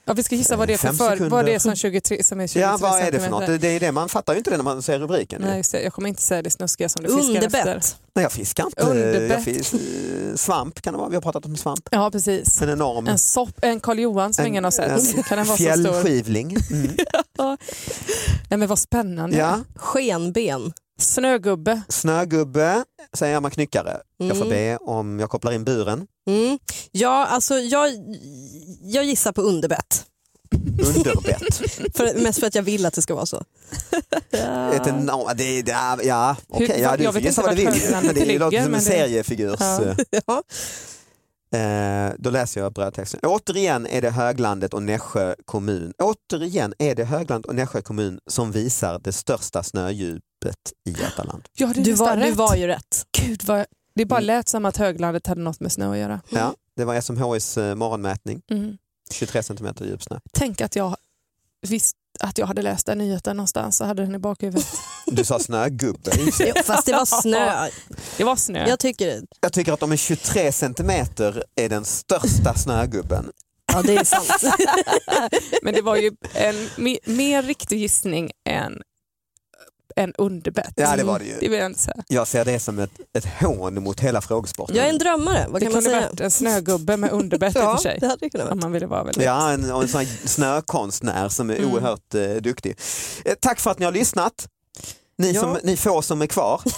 Ja, 0.06 0.12
vi 0.12 0.22
ska 0.22 0.34
gissa 0.34 0.56
vad 0.56 0.68
det 0.68 0.74
är 0.74 0.78
för 0.78 0.92
för, 0.92 1.28
vad 1.28 1.44
det 1.44 1.54
är 1.54 1.58
som 1.58 1.76
23, 1.76 2.22
som 2.22 2.40
är 2.40 2.46
23 2.46 2.62
Ja, 2.62 2.76
vad 2.80 3.00
är 3.00 3.12
det 3.12 3.20
för 3.20 3.30
något? 3.30 3.60
Det 3.60 3.68
är 3.68 3.80
det, 3.80 3.92
man 3.92 4.08
fattar 4.08 4.32
ju 4.32 4.38
inte 4.38 4.50
det 4.50 4.56
när 4.56 4.64
man 4.64 4.82
ser 4.82 4.98
rubriken. 4.98 5.42
Nej, 5.42 5.56
just 5.56 5.72
det. 5.72 5.82
Jag 5.82 5.92
kommer 5.92 6.08
inte 6.08 6.22
säga 6.22 6.42
det 6.42 6.50
snuskiga 6.50 6.88
som 6.88 7.04
du 7.04 7.08
fiskar 7.08 7.34
efter. 7.46 7.58
Underbett. 7.60 7.96
Nej, 8.14 8.22
jag 8.22 8.32
fiskar 8.32 8.64
inte. 8.66 9.26
Jag 9.30 9.44
fis, 9.44 9.74
eh, 9.74 9.80
svamp 10.36 10.82
kan 10.82 10.92
det 10.92 10.98
vara, 10.98 11.08
vi 11.08 11.14
har 11.14 11.22
pratat 11.22 11.44
om 11.44 11.56
svamp. 11.56 11.88
Ja, 11.90 12.10
precis. 12.10 12.62
En 12.62 12.70
enorm 12.70 13.06
En, 13.06 13.18
sopp, 13.18 13.58
en 13.62 13.80
Karl 13.80 13.98
Johan 13.98 14.34
som 14.34 14.46
ingen 14.46 14.64
har 14.64 14.70
sett. 14.70 15.16
en 15.16 15.22
kan 15.22 15.38
den 15.38 15.46
vara 15.46 15.58
så 15.58 15.64
stor? 15.64 15.82
fjällskivling. 15.82 16.56
Mm. 16.70 16.90
Nej, 18.50 18.58
men 18.58 18.68
vad 18.68 18.78
spännande. 18.78 19.36
Ja. 19.36 19.60
Skenben. 19.76 20.72
Snögubbe. 20.98 21.82
Snögubbe 21.88 22.84
säger 23.12 23.40
man 23.40 23.50
knyckare. 23.50 24.00
Jag 24.16 24.36
får 24.36 24.44
Mm. 24.46 24.48
be 24.48 24.76
om 24.76 25.20
jag 25.20 25.30
kopplar 25.30 25.52
in 25.52 25.64
buren. 25.64 26.06
Mm. 26.28 26.58
Ja, 26.90 27.26
alltså 27.26 27.54
jag, 27.58 27.90
jag 28.82 29.04
gissar 29.04 29.32
på 29.32 29.42
underbett. 29.42 30.06
Underbett. 30.96 31.54
För, 31.96 32.22
mest 32.22 32.40
för 32.40 32.46
att 32.46 32.54
jag 32.54 32.62
vill 32.62 32.86
att 32.86 32.94
det 32.94 33.02
ska 33.02 33.14
vara 33.14 33.26
så. 33.26 33.36
Ett 34.72 34.86
enorm, 34.86 35.36
det, 35.36 35.62
det, 35.62 35.72
ja, 36.04 36.36
okej, 36.48 36.66
Hur- 36.68 36.82
ja, 36.82 36.96
du 36.96 37.12
får 37.12 37.20
gissa 37.20 37.42
vad 37.42 37.56
du 37.56 37.70
vill. 37.70 37.82
Men 38.02 38.14
det 38.14 38.38
låter 38.38 38.64
som 38.64 38.74
en 38.74 38.82
seriefigurs... 38.82 39.60
Ja. 39.60 39.94
Ja. 40.26 40.42
Eh, 41.58 42.12
då 42.18 42.30
läser 42.30 42.60
jag 42.60 42.72
brödtexten. 42.72 43.20
Återigen 43.22 43.86
är 43.86 44.02
det 44.02 44.10
Höglandet 44.10 44.74
och 44.74 44.82
Nässjö 44.82 45.34
kommun. 45.44 45.92
Återigen 45.98 46.74
är 46.78 46.94
det 46.94 47.04
Höglandet 47.04 47.46
och 47.46 47.54
Nässjö 47.54 47.82
kommun 47.82 48.18
som 48.30 48.52
visar 48.52 48.98
det 49.04 49.12
största 49.12 49.62
snödjupet 49.62 50.22
i 50.86 50.90
Götaland. 50.90 51.48
Ja, 51.52 51.72
Du, 51.76 51.92
var, 51.92 52.16
du 52.16 52.30
var 52.30 52.56
ju 52.56 52.66
rätt. 52.66 53.06
Gud, 53.18 53.42
vad, 53.44 53.66
det 53.94 54.04
bara 54.04 54.18
Mm. 54.20 54.26
lät 54.26 54.48
som 54.48 54.64
att 54.64 54.76
höglandet 54.76 55.26
hade 55.26 55.40
något 55.40 55.60
med 55.60 55.72
snö 55.72 55.90
att 55.92 55.98
göra. 55.98 56.20
Ja, 56.30 56.54
det 56.76 56.84
var 56.84 57.00
SMHIs 57.00 57.56
eh, 57.58 57.74
morgonmätning. 57.74 58.42
Mm. 58.50 58.76
23 59.12 59.42
centimeter 59.42 59.84
djup 59.84 60.02
snö. 60.02 60.18
Tänk 60.32 60.60
att 60.60 60.76
jag 60.76 60.96
visste 61.68 61.98
att 62.20 62.38
jag 62.38 62.46
hade 62.46 62.62
läst 62.62 62.86
den 62.86 62.98
nyheten 62.98 63.36
någonstans 63.36 63.80
och 63.80 63.86
hade 63.86 64.02
den 64.02 64.14
i 64.14 64.18
bakhuvudet. 64.18 64.66
Du 65.06 65.24
sa 65.24 65.38
snögubbe. 65.38 66.10
Jo, 66.40 66.52
fast 66.64 66.86
det 66.86 66.92
var 66.92 67.22
snö. 67.22 67.68
Det 68.16 68.24
var 68.24 68.36
snö. 68.36 68.68
Jag 68.68 68.78
tycker. 68.78 69.22
Jag 69.40 69.52
tycker 69.52 69.72
att 69.72 69.80
de 69.80 69.92
är 69.92 69.96
23 69.96 70.52
centimeter 70.52 71.44
är 71.56 71.68
den 71.68 71.84
största 71.84 72.54
snögubben. 72.54 73.30
Ja, 73.72 73.82
det 73.82 73.96
är 73.96 74.04
sant. 74.04 74.54
Men 75.62 75.74
det 75.74 75.82
var 75.82 75.96
ju 75.96 76.12
en 76.34 76.68
me, 76.76 76.98
mer 77.04 77.42
riktig 77.42 77.78
gissning 77.78 78.30
än 78.48 78.82
en 79.96 80.12
underbett. 80.18 80.72
Ja, 80.76 80.96
det 80.96 81.04
var 81.04 81.18
det 81.18 81.24
ju. 81.24 81.36
Det 81.40 81.48
vill 81.48 81.58
jag 81.58 81.66
inte 81.66 81.80
säga. 81.80 81.96
Jag 82.08 82.28
ser 82.28 82.44
det 82.44 82.60
som 82.60 82.78
ett, 82.78 82.90
ett 83.18 83.26
hån 83.40 83.82
mot 83.82 84.00
hela 84.00 84.20
frågesporten. 84.20 84.76
Jag 84.76 84.84
är 84.86 84.90
en 84.90 84.98
drömmare, 84.98 85.46
vad 85.48 85.60
Det 85.60 85.64
kan 85.66 85.72
man 85.72 85.82
kunde 85.82 85.98
säga? 85.98 86.08
varit 86.10 86.20
en 86.20 86.30
snögubbe 86.30 86.96
med 86.96 87.10
underbett 87.12 87.56
i 87.56 87.58
och 87.58 87.62
Ja, 87.62 87.76
för 87.76 87.82
sig. 87.82 87.98
det 88.00 88.06
hade 88.06 88.18
det 88.20 88.30
kunnat. 88.30 88.50
Om 88.52 88.58
man 88.60 88.72
ville 88.72 88.86
vara 88.86 89.04
väldigt... 89.04 89.24
Ja, 89.24 89.50
en, 89.50 89.70
en 89.70 89.88
sån 89.88 90.06
snökonstnär 90.24 91.28
som 91.28 91.50
är 91.50 91.56
Mm. 91.56 91.72
oerhört 91.72 92.14
eh, 92.14 92.30
duktig. 92.30 92.76
Eh, 93.24 93.34
tack 93.40 93.60
för 93.60 93.70
att 93.70 93.78
ni 93.78 93.84
har 93.84 93.92
lyssnat. 93.92 94.48
Ni, 95.18 95.32
Ja. 95.32 95.40
som, 95.40 95.58
ni 95.62 95.76
få 95.76 96.02
som 96.02 96.22
är 96.22 96.26
kvar. 96.26 96.60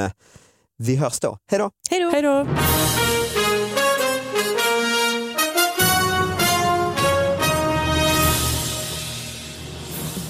Vi 0.82 0.96
hörs 0.96 1.20
då. 1.20 1.38
Hej 1.52 1.60
då! 1.60 1.70
Hej 1.89 2.00
då. 2.02 2.10
Hej 2.10 2.22
då! 2.22 2.48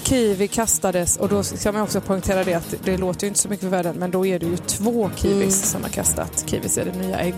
Kiwi 0.04 0.48
kastades 0.48 1.16
och 1.16 1.28
då 1.28 1.42
ska 1.42 1.72
man 1.72 1.82
också 1.82 2.00
poängtera 2.00 2.44
det 2.44 2.54
att 2.54 2.74
det 2.84 2.96
låter 2.96 3.20
ju 3.22 3.28
inte 3.28 3.40
så 3.40 3.48
mycket 3.48 3.62
för 3.62 3.70
världen 3.70 3.96
men 3.98 4.10
då 4.10 4.26
är 4.26 4.38
det 4.38 4.46
ju 4.46 4.56
två 4.56 5.10
kiwis 5.16 5.40
Mm. 5.40 5.50
som 5.50 5.82
har 5.82 5.90
kastat. 5.90 6.44
Kiwis 6.46 6.78
är 6.78 6.84
det 6.84 6.98
nya 6.98 7.18
ägg. 7.18 7.34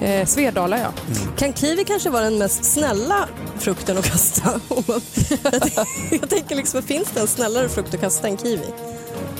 Eh, 0.00 0.26
Svedala 0.26 0.78
ja. 0.78 0.92
Kan 1.36 1.52
kiwi 1.52 1.84
kanske 1.84 2.10
vara 2.10 2.24
den 2.24 2.38
mest 2.38 2.64
snälla 2.64 3.28
frukten 3.58 3.98
att 3.98 4.10
kasta? 4.10 4.60
jag 6.10 6.30
tänker 6.30 6.56
liksom, 6.56 6.82
finns 6.82 7.08
det 7.14 7.20
en 7.20 7.26
snällare 7.26 7.68
frukt 7.68 7.94
att 7.94 8.00
kasta 8.00 8.28
än 8.28 8.36
kiwi? 8.38 8.66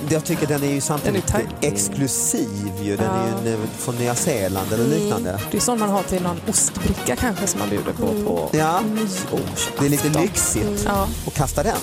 Jag 0.09 0.25
tycker 0.25 0.47
den 0.47 0.63
är 0.63 0.67
ju 0.73 0.81
samtidigt 0.81 1.27
Den 1.27 1.41
är 1.41 1.69
exklusiv. 1.73 2.49
Ju. 2.83 2.97
Den 2.97 3.11
är 3.11 3.47
ju 3.47 3.53
en- 3.53 3.69
från 3.79 3.95
Nya 3.97 4.15
Zeeland 4.15 4.73
eller 4.73 4.85
Mm. 4.85 4.99
liknande. 4.99 5.41
Det 5.51 5.57
är 5.57 5.61
sån 5.61 5.79
man 5.79 5.91
har 5.91 6.03
till 6.03 6.23
någon 6.23 6.41
ostbricka 6.49 7.17
kanske 7.17 7.47
som 7.47 7.61
man 7.61 7.69
bjuder 7.69 7.93
på 7.93 8.07
på 8.25 8.49
Ja, 8.53 8.81
nyårsafton. 8.81 9.41
det 9.79 9.85
är 9.87 9.91
lite 9.91 10.09
lyxigt 10.21 10.83
Ja. 10.87 11.09
att 11.27 11.35
kasta 11.35 11.63
den. 11.63 11.77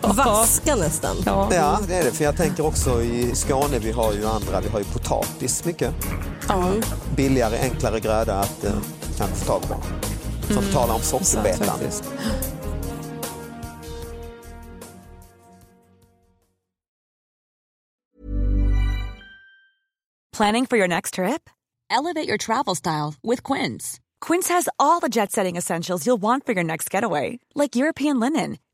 Vaska 0.00 0.76
nästan. 0.76 1.16
Ja. 1.26 1.48
Ja, 1.54 1.78
det 1.88 1.94
är 1.94 2.04
det. 2.04 2.12
För 2.12 2.24
jag 2.24 2.36
tänker 2.36 2.66
också 2.66 3.02
i 3.02 3.34
Skåne, 3.34 3.78
vi 3.78 3.92
har 3.92 4.12
ju 4.12 4.26
andra, 4.26 4.60
vi 4.60 4.68
har 4.68 4.78
ju 4.78 4.84
potatis 4.84 5.64
mycket. 5.64 5.94
Ja. 6.48 6.72
Billigare, 7.16 7.58
enklare 7.58 8.00
gröda 8.00 8.34
att 8.34 8.64
eh, 8.64 8.72
kanske 9.18 9.36
få 9.36 9.44
tag 9.46 9.62
på. 9.62 9.76
För 10.42 10.58
att 10.58 10.72
tala 10.72 10.94
om 10.94 11.00
sockerbetan. 11.00 11.78
Planning 20.36 20.66
for 20.66 20.78
your 20.78 20.88
next 20.88 21.14
trip? 21.14 21.50
Elevate 21.90 22.26
your 22.26 22.38
travel 22.38 22.74
style 22.74 23.14
with 23.22 23.42
Quince. 23.42 24.00
Quince 24.26 24.48
has 24.48 24.68
all 24.78 25.00
the 25.00 25.08
jet 25.08 25.30
setting 25.32 25.56
essentials 25.56 26.06
you'll 26.06 26.20
want 26.20 26.46
for 26.46 26.52
your 26.52 26.64
next 26.64 26.94
getaway, 26.94 27.38
like 27.54 27.76
European 27.76 28.18
linen, 28.20 28.56